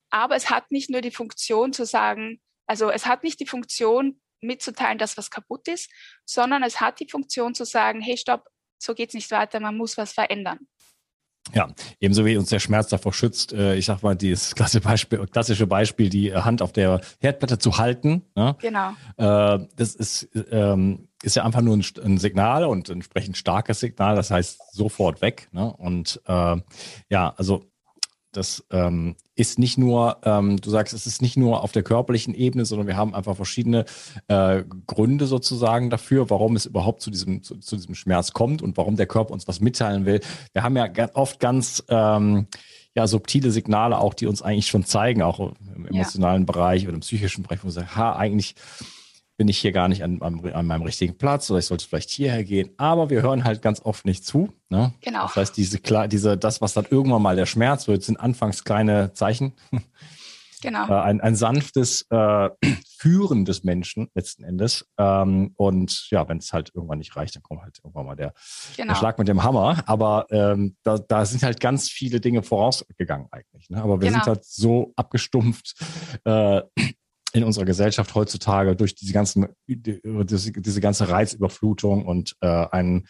Aber 0.10 0.36
es 0.36 0.50
hat 0.50 0.72
nicht 0.72 0.90
nur 0.90 1.02
die 1.02 1.12
Funktion 1.12 1.74
zu 1.74 1.86
sagen, 1.86 2.42
also 2.66 2.90
es 2.90 3.06
hat 3.06 3.24
nicht 3.24 3.40
die 3.40 3.46
Funktion 3.46 4.20
mitzuteilen, 4.42 4.98
dass 4.98 5.18
was 5.18 5.30
kaputt 5.30 5.68
ist, 5.68 5.92
sondern 6.26 6.64
es 6.64 6.80
hat 6.80 7.00
die 7.00 7.10
Funktion 7.10 7.54
zu 7.54 7.66
sagen, 7.66 8.02
hey, 8.02 8.18
stopp, 8.18 8.48
so 8.80 8.94
geht's 8.94 9.14
nicht 9.14 9.30
weiter, 9.32 9.60
man 9.60 9.78
muss 9.78 9.98
was 9.98 10.14
verändern. 10.14 10.68
Ja, 11.54 11.70
ebenso 12.00 12.26
wie 12.26 12.38
uns 12.38 12.50
der 12.50 12.60
Schmerz 12.60 12.90
davor 12.90 13.14
schützt, 13.14 13.54
äh, 13.54 13.76
ich 13.76 13.86
sag 13.86 14.04
mal, 14.04 14.16
dieses 14.16 14.56
klassische 14.56 14.82
Beispiel, 14.82 15.26
klassische 15.28 15.68
Beispiel, 15.68 16.10
die 16.10 16.34
Hand 16.34 16.62
auf 16.62 16.74
der 16.74 17.02
Herdplatte 17.20 17.58
zu 17.58 17.78
halten. 17.78 18.24
Ne? 18.36 18.56
Genau. 18.60 18.90
Äh, 19.18 19.66
das 19.76 19.96
ist, 19.96 20.30
ähm, 20.52 21.08
ist 21.24 21.36
ja 21.36 21.44
einfach 21.44 21.62
nur 21.62 21.78
ein, 21.78 21.86
ein, 22.04 22.18
Signal 22.18 22.66
und 22.66 22.90
entsprechend 22.90 23.38
starkes 23.38 23.80
Signal, 23.80 24.16
das 24.16 24.32
heißt 24.32 24.74
sofort 24.74 25.22
weg. 25.22 25.48
Ne? 25.52 25.72
Und 25.72 26.22
äh, 26.28 26.58
ja, 27.10 27.34
also 27.38 27.66
das 28.32 28.66
ähm, 28.72 29.16
ist 29.36 29.58
nicht 29.60 29.78
nur, 29.78 30.18
ähm, 30.24 30.60
du 30.60 30.70
sagst, 30.70 30.94
es 30.94 31.08
ist 31.08 31.22
nicht 31.22 31.38
nur 31.38 31.64
auf 31.64 31.72
der 31.72 31.84
körperlichen 31.84 32.34
Ebene, 32.34 32.66
sondern 32.66 32.88
wir 32.88 32.98
haben 32.98 33.16
einfach 33.16 33.36
verschiedene 33.36 33.86
äh, 34.28 34.64
Gründe 34.86 35.28
sozusagen 35.28 35.90
dafür, 35.90 36.30
warum 36.30 36.56
es 36.56 36.66
überhaupt 36.66 37.02
zu 37.02 37.10
diesem, 37.10 37.44
zu, 37.44 37.56
zu, 37.58 37.76
diesem 37.76 37.96
Schmerz 37.96 38.34
kommt 38.34 38.62
und 38.62 38.78
warum 38.78 38.96
der 38.96 39.08
Körper 39.08 39.34
uns 39.34 39.48
was 39.48 39.60
mitteilen 39.60 40.06
will. 40.06 40.22
Wir 40.54 40.64
haben 40.64 40.76
ja 40.76 40.88
oft 41.14 41.40
ganz 41.40 41.84
ähm, 41.90 42.48
ja, 42.96 43.08
subtile 43.08 43.52
Signale 43.52 44.00
auch, 44.00 44.14
die 44.14 44.26
uns 44.26 44.42
eigentlich 44.42 44.68
schon 44.68 44.84
zeigen, 44.84 45.22
auch 45.22 45.40
im 45.76 45.86
emotionalen 45.86 46.44
ja. 46.44 46.46
Bereich 46.52 46.86
oder 46.86 46.96
im 46.96 47.02
psychischen 47.02 47.44
Bereich, 47.44 47.60
wo 47.64 47.68
wir 47.68 47.72
sagen, 47.72 47.96
ha, 47.96 48.16
eigentlich 48.16 48.56
bin 49.38 49.48
ich 49.48 49.60
hier 49.60 49.72
gar 49.72 49.88
nicht 49.88 50.04
an, 50.04 50.22
an, 50.22 50.44
an, 50.52 50.66
meinem 50.66 50.82
richtigen 50.82 51.18
Platz 51.18 51.50
oder 51.50 51.60
ich 51.60 51.68
sollte 51.68 51.88
vielleicht 51.88 52.10
hierher 52.10 52.44
gehen. 52.44 52.72
Aber 52.78 53.10
wir 53.10 53.22
hören 53.22 53.44
halt 53.44 53.62
ganz 53.62 53.82
oft 53.82 54.04
nicht 54.06 54.26
zu. 54.26 54.52
Ne? 54.70 54.94
Genau. 55.02 55.24
Das 55.24 55.36
heißt, 55.36 55.58
diese, 55.58 55.80
diese, 56.08 56.38
das, 56.38 56.60
was 56.60 56.74
dann 56.74 56.88
irgendwann 56.90 57.22
mal 57.22 57.36
der 57.36 57.46
Schmerz 57.46 57.88
wird, 57.88 58.04
sind 58.04 58.20
anfangs 58.20 58.64
kleine 58.64 59.14
Zeichen. 59.14 59.54
Genau. 60.62 60.88
Äh, 60.88 61.02
ein, 61.02 61.22
ein 61.22 61.36
sanftes 61.36 62.08
äh, 62.10 62.50
Führen 62.98 63.46
des 63.46 63.64
Menschen 63.64 64.10
letzten 64.16 64.44
Endes. 64.44 64.88
Ähm, 64.98 65.54
und 65.56 66.08
ja, 66.10 66.28
wenn 66.28 66.40
es 66.40 66.52
halt 66.52 66.72
irgendwann 66.74 66.98
nicht 66.98 67.16
reicht, 67.16 67.36
dann 67.36 67.44
kommt 67.44 67.62
halt 67.62 67.78
irgendwann 67.84 68.08
mal 68.08 68.16
der, 68.16 68.34
genau. 68.76 68.94
der 68.94 68.96
Schlag 68.96 69.20
mit 69.20 69.28
dem 69.28 69.44
Hammer. 69.44 69.84
Aber 69.86 70.26
ähm, 70.32 70.76
da, 70.84 70.98
da 70.98 71.26
sind 71.26 71.44
halt 71.44 71.60
ganz 71.60 71.90
viele 71.90 72.20
Dinge 72.20 72.42
vorausgegangen 72.42 73.28
eigentlich. 73.32 73.70
Ne? 73.70 73.82
Aber 73.82 74.02
wir 74.02 74.08
genau. 74.08 74.24
sind 74.24 74.28
halt 74.28 74.46
so 74.46 74.94
abgestumpft 74.96 75.76
äh, 76.24 76.62
in 77.34 77.44
unserer 77.44 77.66
Gesellschaft 77.66 78.16
heutzutage 78.16 78.76
durch 78.76 78.96
diese 78.96 79.14
ganzen, 79.14 79.48
diese, 79.68 80.82
ganze 80.82 81.10
Reizüberflutung 81.10 82.06
und 82.06 82.36
äh, 82.42 82.66
ein 82.72 83.08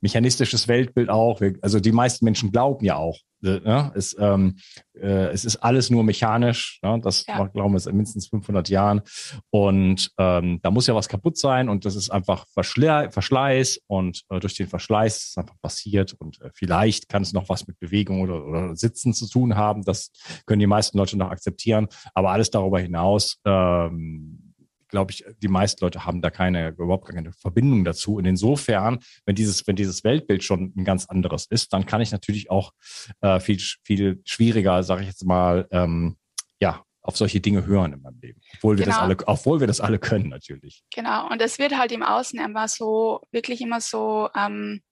mechanistisches 0.00 0.68
Weltbild 0.68 1.10
auch. 1.10 1.40
Also 1.60 1.80
die 1.80 1.92
meisten 1.92 2.24
Menschen 2.24 2.52
glauben 2.52 2.84
ja 2.84 2.96
auch, 2.96 3.18
äh, 3.42 3.60
ne? 3.60 3.92
es, 3.94 4.16
ähm, 4.18 4.56
äh, 4.94 5.28
es 5.32 5.44
ist 5.44 5.56
alles 5.56 5.90
nur 5.90 6.04
mechanisch. 6.04 6.78
Ne? 6.82 7.00
Das 7.02 7.26
ja. 7.26 7.46
glauben 7.46 7.74
wir 7.74 7.80
seit 7.80 7.94
mindestens 7.94 8.28
500 8.28 8.68
Jahren. 8.68 9.02
Und 9.50 10.10
ähm, 10.18 10.60
da 10.62 10.70
muss 10.70 10.86
ja 10.86 10.94
was 10.94 11.08
kaputt 11.08 11.38
sein 11.38 11.68
und 11.68 11.84
das 11.84 11.96
ist 11.96 12.10
einfach 12.10 12.46
Verschle 12.52 13.10
Verschleiß 13.10 13.80
und 13.86 14.22
äh, 14.30 14.40
durch 14.40 14.54
den 14.54 14.68
Verschleiß 14.68 15.16
ist 15.16 15.28
es 15.30 15.38
einfach 15.38 15.58
passiert 15.60 16.14
und 16.14 16.40
äh, 16.40 16.50
vielleicht 16.54 17.08
kann 17.08 17.22
es 17.22 17.32
noch 17.32 17.48
was 17.48 17.66
mit 17.66 17.78
Bewegung 17.78 18.22
oder, 18.22 18.44
oder 18.44 18.76
Sitzen 18.76 19.12
zu 19.12 19.28
tun 19.28 19.56
haben. 19.56 19.82
Das 19.82 20.10
können 20.46 20.60
die 20.60 20.66
meisten 20.66 20.98
Leute 20.98 21.16
noch 21.16 21.30
akzeptieren. 21.30 21.88
Aber 22.14 22.30
alles 22.30 22.50
darüber 22.50 22.80
hinaus 22.80 23.38
ähm, 23.44 24.49
glaube 24.90 25.12
ich, 25.12 25.24
die 25.38 25.48
meisten 25.48 25.84
Leute 25.84 26.04
haben 26.04 26.20
da 26.20 26.30
keine, 26.30 26.70
überhaupt 26.70 27.08
keine 27.08 27.32
Verbindung 27.32 27.84
dazu. 27.84 28.16
Und 28.16 28.24
insofern, 28.26 28.98
wenn 29.24 29.34
dieses, 29.34 29.66
wenn 29.66 29.76
dieses 29.76 30.04
Weltbild 30.04 30.44
schon 30.44 30.72
ein 30.76 30.84
ganz 30.84 31.06
anderes 31.06 31.46
ist, 31.46 31.72
dann 31.72 31.86
kann 31.86 32.00
ich 32.00 32.12
natürlich 32.12 32.50
auch 32.50 32.72
äh, 33.20 33.40
viel, 33.40 33.60
viel 33.84 34.20
schwieriger, 34.24 34.82
sage 34.82 35.02
ich 35.02 35.08
jetzt 35.08 35.24
mal, 35.24 35.66
ähm, 35.70 36.16
ja, 36.60 36.84
auf 37.02 37.16
solche 37.16 37.40
Dinge 37.40 37.64
hören 37.66 37.94
in 37.94 38.02
meinem 38.02 38.20
Leben. 38.20 38.40
Obwohl 38.56 38.76
wir 38.76 38.84
genau. 38.84 38.96
das 38.96 39.02
alle, 39.02 39.16
obwohl 39.26 39.60
wir 39.60 39.66
das 39.66 39.80
alle 39.80 39.98
können, 39.98 40.28
natürlich. 40.28 40.82
Genau. 40.94 41.28
Und 41.30 41.40
es 41.40 41.58
wird 41.58 41.76
halt 41.76 41.92
im 41.92 42.02
Außen 42.02 42.38
immer 42.38 42.68
so, 42.68 43.22
wirklich 43.32 43.60
immer 43.62 43.80
so, 43.80 44.28
ähm, 44.36 44.82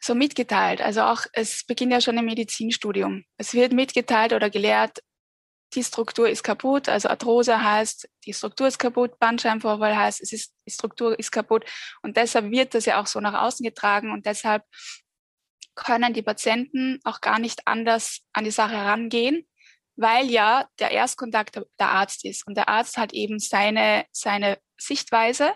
so 0.00 0.14
mitgeteilt. 0.14 0.80
Also 0.80 1.02
auch, 1.02 1.22
es 1.32 1.64
beginnt 1.66 1.92
ja 1.92 2.00
schon 2.00 2.18
im 2.18 2.24
Medizinstudium. 2.26 3.24
Es 3.36 3.54
wird 3.54 3.72
mitgeteilt 3.72 4.32
oder 4.32 4.50
gelehrt, 4.50 5.00
die 5.72 5.82
Struktur 5.82 6.28
ist 6.28 6.44
kaputt, 6.44 6.88
also 6.88 7.08
Arthrose 7.08 7.62
heißt, 7.62 8.08
die 8.24 8.32
Struktur 8.32 8.68
ist 8.68 8.78
kaputt, 8.78 9.18
Bandscheibenvorfall 9.18 9.96
heißt, 9.96 10.20
es 10.20 10.32
ist, 10.32 10.54
die 10.66 10.70
Struktur 10.70 11.18
ist 11.18 11.32
kaputt. 11.32 11.64
Und 12.02 12.16
deshalb 12.16 12.50
wird 12.50 12.74
das 12.74 12.84
ja 12.84 13.00
auch 13.00 13.06
so 13.06 13.20
nach 13.20 13.42
außen 13.42 13.64
getragen 13.64 14.12
und 14.12 14.26
deshalb 14.26 14.62
können 15.74 16.14
die 16.14 16.22
Patienten 16.22 17.00
auch 17.04 17.20
gar 17.20 17.38
nicht 17.38 17.66
anders 17.66 18.20
an 18.32 18.44
die 18.44 18.50
Sache 18.50 18.76
herangehen, 18.76 19.46
weil 19.96 20.30
ja 20.30 20.68
der 20.78 20.92
Erstkontakt 20.92 21.56
der 21.56 21.88
Arzt 21.88 22.24
ist. 22.24 22.46
Und 22.46 22.56
der 22.56 22.68
Arzt 22.68 22.96
hat 22.96 23.12
eben 23.12 23.38
seine, 23.38 24.06
seine 24.12 24.58
Sichtweise. 24.76 25.52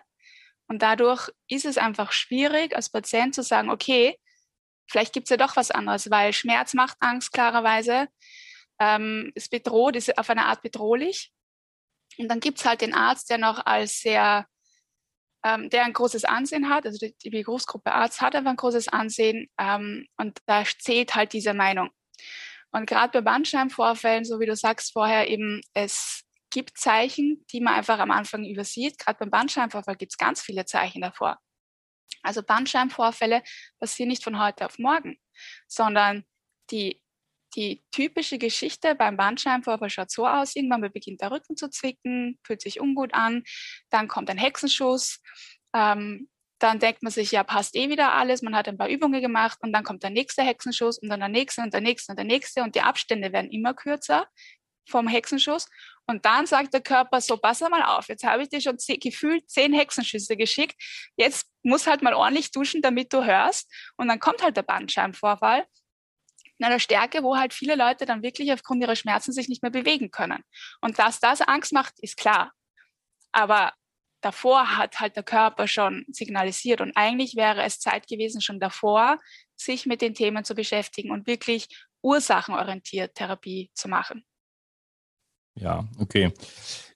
Und 0.66 0.82
dadurch 0.82 1.30
ist 1.48 1.64
es 1.64 1.78
einfach 1.78 2.12
schwierig 2.12 2.74
als 2.74 2.90
Patient 2.90 3.34
zu 3.34 3.42
sagen, 3.42 3.70
okay, 3.70 4.18
vielleicht 4.90 5.12
gibt 5.12 5.26
es 5.26 5.30
ja 5.30 5.36
doch 5.36 5.56
was 5.56 5.70
anderes, 5.70 6.10
weil 6.10 6.32
Schmerz 6.32 6.74
macht 6.74 6.96
Angst 7.00 7.32
klarerweise 7.32 8.08
ähm, 8.78 9.32
es 9.34 9.48
bedroht, 9.48 9.96
ist 9.96 10.16
auf 10.18 10.30
eine 10.30 10.46
Art 10.46 10.62
bedrohlich. 10.62 11.32
Und 12.18 12.28
dann 12.28 12.40
gibt 12.40 12.58
es 12.58 12.64
halt 12.64 12.80
den 12.80 12.94
Arzt, 12.94 13.30
der 13.30 13.38
noch 13.38 13.64
als 13.64 14.00
sehr, 14.00 14.46
ähm, 15.44 15.70
der 15.70 15.84
ein 15.84 15.92
großes 15.92 16.24
Ansehen 16.24 16.68
hat, 16.68 16.86
also 16.86 16.98
die, 16.98 17.14
die 17.22 17.30
Berufsgruppe 17.30 17.92
Arzt 17.92 18.20
hat 18.20 18.34
einfach 18.34 18.50
ein 18.50 18.56
großes 18.56 18.88
Ansehen 18.88 19.48
ähm, 19.58 20.06
und 20.16 20.38
da 20.46 20.64
zählt 20.64 21.14
halt 21.14 21.32
diese 21.32 21.54
Meinung. 21.54 21.90
Und 22.70 22.86
gerade 22.86 23.12
bei 23.12 23.20
Bandscheibenvorfällen, 23.20 24.24
so 24.24 24.40
wie 24.40 24.46
du 24.46 24.56
sagst 24.56 24.92
vorher, 24.92 25.28
eben, 25.28 25.60
es 25.74 26.24
gibt 26.50 26.78
Zeichen, 26.78 27.44
die 27.52 27.60
man 27.60 27.74
einfach 27.74 27.98
am 27.98 28.10
Anfang 28.10 28.44
übersieht. 28.44 28.98
Gerade 28.98 29.18
beim 29.18 29.30
Bandscheibenvorfall 29.30 29.96
gibt 29.96 30.12
es 30.12 30.18
ganz 30.18 30.42
viele 30.42 30.64
Zeichen 30.66 31.02
davor. 31.02 31.38
Also 32.22 32.42
Bandscheibenvorfälle 32.42 33.42
passieren 33.78 34.08
nicht 34.08 34.24
von 34.24 34.42
heute 34.42 34.66
auf 34.66 34.78
morgen, 34.78 35.18
sondern 35.66 36.24
die 36.70 37.02
die 37.58 37.82
typische 37.90 38.38
Geschichte 38.38 38.94
beim 38.94 39.16
Bandscheibenvorfall 39.16 39.90
schaut 39.90 40.12
so 40.12 40.26
aus, 40.28 40.54
irgendwann 40.54 40.80
beginnt 40.80 41.20
der 41.20 41.32
Rücken 41.32 41.56
zu 41.56 41.68
zwicken, 41.68 42.38
fühlt 42.46 42.62
sich 42.62 42.80
ungut 42.80 43.12
an, 43.14 43.42
dann 43.90 44.06
kommt 44.06 44.30
ein 44.30 44.38
Hexenschuss, 44.38 45.20
ähm, 45.74 46.28
dann 46.60 46.78
denkt 46.78 47.02
man 47.02 47.10
sich, 47.10 47.32
ja, 47.32 47.42
passt 47.42 47.74
eh 47.74 47.90
wieder 47.90 48.12
alles, 48.12 48.42
man 48.42 48.54
hat 48.54 48.68
ein 48.68 48.78
paar 48.78 48.88
Übungen 48.88 49.20
gemacht 49.20 49.58
und 49.60 49.72
dann 49.72 49.82
kommt 49.82 50.04
der 50.04 50.10
nächste 50.10 50.42
Hexenschuss 50.42 50.98
und 50.98 51.08
dann 51.08 51.18
der 51.18 51.28
nächste 51.28 51.62
und 51.62 51.74
der 51.74 51.80
nächste 51.80 52.12
und 52.12 52.16
der 52.16 52.24
nächste 52.24 52.62
und 52.62 52.76
die 52.76 52.80
Abstände 52.80 53.32
werden 53.32 53.50
immer 53.50 53.74
kürzer 53.74 54.28
vom 54.88 55.08
Hexenschuss 55.08 55.66
und 56.06 56.24
dann 56.24 56.46
sagt 56.46 56.72
der 56.74 56.80
Körper 56.80 57.20
so, 57.20 57.36
pass 57.38 57.60
mal 57.60 57.82
auf, 57.82 58.08
jetzt 58.08 58.24
habe 58.24 58.44
ich 58.44 58.50
dir 58.50 58.60
schon 58.60 58.78
zehn, 58.78 59.00
gefühlt 59.00 59.50
zehn 59.50 59.74
Hexenschüsse 59.74 60.36
geschickt, 60.36 60.80
jetzt 61.16 61.48
muss 61.64 61.88
halt 61.88 62.02
mal 62.02 62.14
ordentlich 62.14 62.52
duschen, 62.52 62.82
damit 62.82 63.12
du 63.12 63.24
hörst 63.24 63.68
und 63.96 64.06
dann 64.06 64.20
kommt 64.20 64.44
halt 64.44 64.56
der 64.56 64.62
Bandscheibenvorfall 64.62 65.66
in 66.58 66.64
einer 66.64 66.80
Stärke, 66.80 67.22
wo 67.22 67.36
halt 67.36 67.54
viele 67.54 67.76
Leute 67.76 68.04
dann 68.06 68.22
wirklich 68.22 68.52
aufgrund 68.52 68.82
ihrer 68.82 68.96
Schmerzen 68.96 69.32
sich 69.32 69.48
nicht 69.48 69.62
mehr 69.62 69.70
bewegen 69.70 70.10
können. 70.10 70.42
Und 70.80 70.98
dass 70.98 71.20
das 71.20 71.40
Angst 71.40 71.72
macht, 71.72 71.94
ist 72.00 72.16
klar. 72.16 72.52
Aber 73.32 73.72
davor 74.20 74.76
hat 74.76 75.00
halt 75.00 75.16
der 75.16 75.22
Körper 75.22 75.68
schon 75.68 76.04
signalisiert 76.08 76.80
und 76.80 76.96
eigentlich 76.96 77.36
wäre 77.36 77.62
es 77.62 77.78
Zeit 77.78 78.08
gewesen, 78.08 78.40
schon 78.40 78.60
davor, 78.60 79.18
sich 79.56 79.86
mit 79.86 80.02
den 80.02 80.14
Themen 80.14 80.44
zu 80.44 80.54
beschäftigen 80.54 81.10
und 81.10 81.26
wirklich 81.26 81.68
ursachenorientiert 82.02 83.14
Therapie 83.14 83.70
zu 83.74 83.88
machen. 83.88 84.24
Ja, 85.54 85.88
okay. 85.98 86.32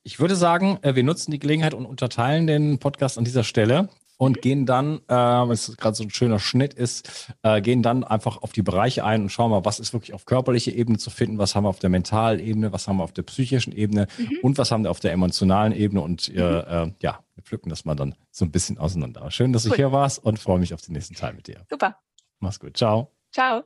Ich 0.05 0.21
würde 0.21 0.37
sagen, 0.37 0.79
äh, 0.83 0.95
wir 0.95 1.03
nutzen 1.03 1.33
die 1.33 1.41
Gelegenheit 1.41 1.75
und 1.75 1.87
unterteilen 1.87 2.47
den 2.47 2.79
Podcast 2.79 3.19
an 3.19 3.25
dieser 3.25 3.43
Stelle 3.43 3.89
und 4.23 4.41
gehen 4.41 4.67
dann, 4.67 5.01
äh, 5.09 5.15
wenn 5.17 5.51
es 5.51 5.77
gerade 5.77 5.97
so 5.97 6.05
ein 6.05 6.11
schöner 6.11 6.39
Schnitt 6.39 6.75
ist, 6.75 7.33
äh, 7.43 7.61
gehen 7.61 7.83
dann 7.83 8.05
einfach 8.05 8.41
auf 8.41 8.53
die 8.53 8.63
Bereiche 8.63 9.05
ein 9.05 9.23
und 9.23 9.31
schauen 9.31 9.51
mal, 9.51 9.65
was 9.65 9.81
ist 9.81 9.95
wirklich 9.95 10.15
auf 10.15 10.27
körperlicher 10.27 10.71
Ebene 10.71 10.99
zu 10.99 11.11
finden, 11.11 11.39
was 11.39 11.57
haben 11.57 11.65
wir 11.65 11.71
auf 11.71 11.81
der 11.81 11.91
mentalen 11.91 12.39
Ebene, 12.39 12.73
was 12.73 12.87
haben 12.87 12.99
wir 12.99 13.03
auf 13.03 13.11
der 13.11 13.25
psychischen 13.25 13.73
Ebene 13.73 14.07
mhm. 14.17 14.39
und 14.43 14.59
was 14.59 14.71
haben 14.71 14.85
wir 14.85 14.93
auf 14.93 15.01
der 15.01 15.11
emotionalen 15.11 15.73
Ebene 15.73 16.03
und 16.03 16.29
mhm. 16.29 16.39
äh, 16.39 16.93
ja, 17.01 17.19
wir 17.35 17.43
pflücken 17.43 17.69
das 17.69 17.85
mal 17.85 17.97
dann 17.97 18.15
so 18.31 18.45
ein 18.45 18.53
bisschen 18.53 18.79
auseinander. 18.79 19.29
Schön, 19.33 19.53
dass 19.53 19.65
cool. 19.65 19.71
du 19.71 19.77
hier 19.77 19.91
warst 19.91 20.25
und 20.25 20.39
freue 20.39 20.61
mich 20.61 20.73
auf 20.73 20.83
den 20.83 20.93
nächsten 20.93 21.17
Teil 21.17 21.33
mit 21.33 21.49
dir. 21.49 21.67
Super. 21.69 21.97
Mach's 22.39 22.61
gut. 22.61 22.77
Ciao. 22.77 23.11
Ciao. 23.33 23.65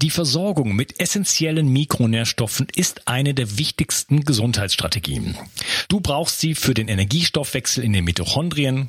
Die 0.00 0.08
Versorgung 0.08 0.74
mit 0.74 0.98
essentiellen 0.98 1.68
Mikronährstoffen 1.68 2.68
ist 2.74 3.06
eine 3.06 3.34
der 3.34 3.58
wichtigsten 3.58 4.22
Gesundheitsstrategien. 4.22 5.36
Du 5.88 6.00
brauchst 6.00 6.40
sie 6.40 6.54
für 6.54 6.72
den 6.72 6.88
Energiestoffwechsel 6.88 7.84
in 7.84 7.92
den 7.92 8.04
Mitochondrien, 8.04 8.88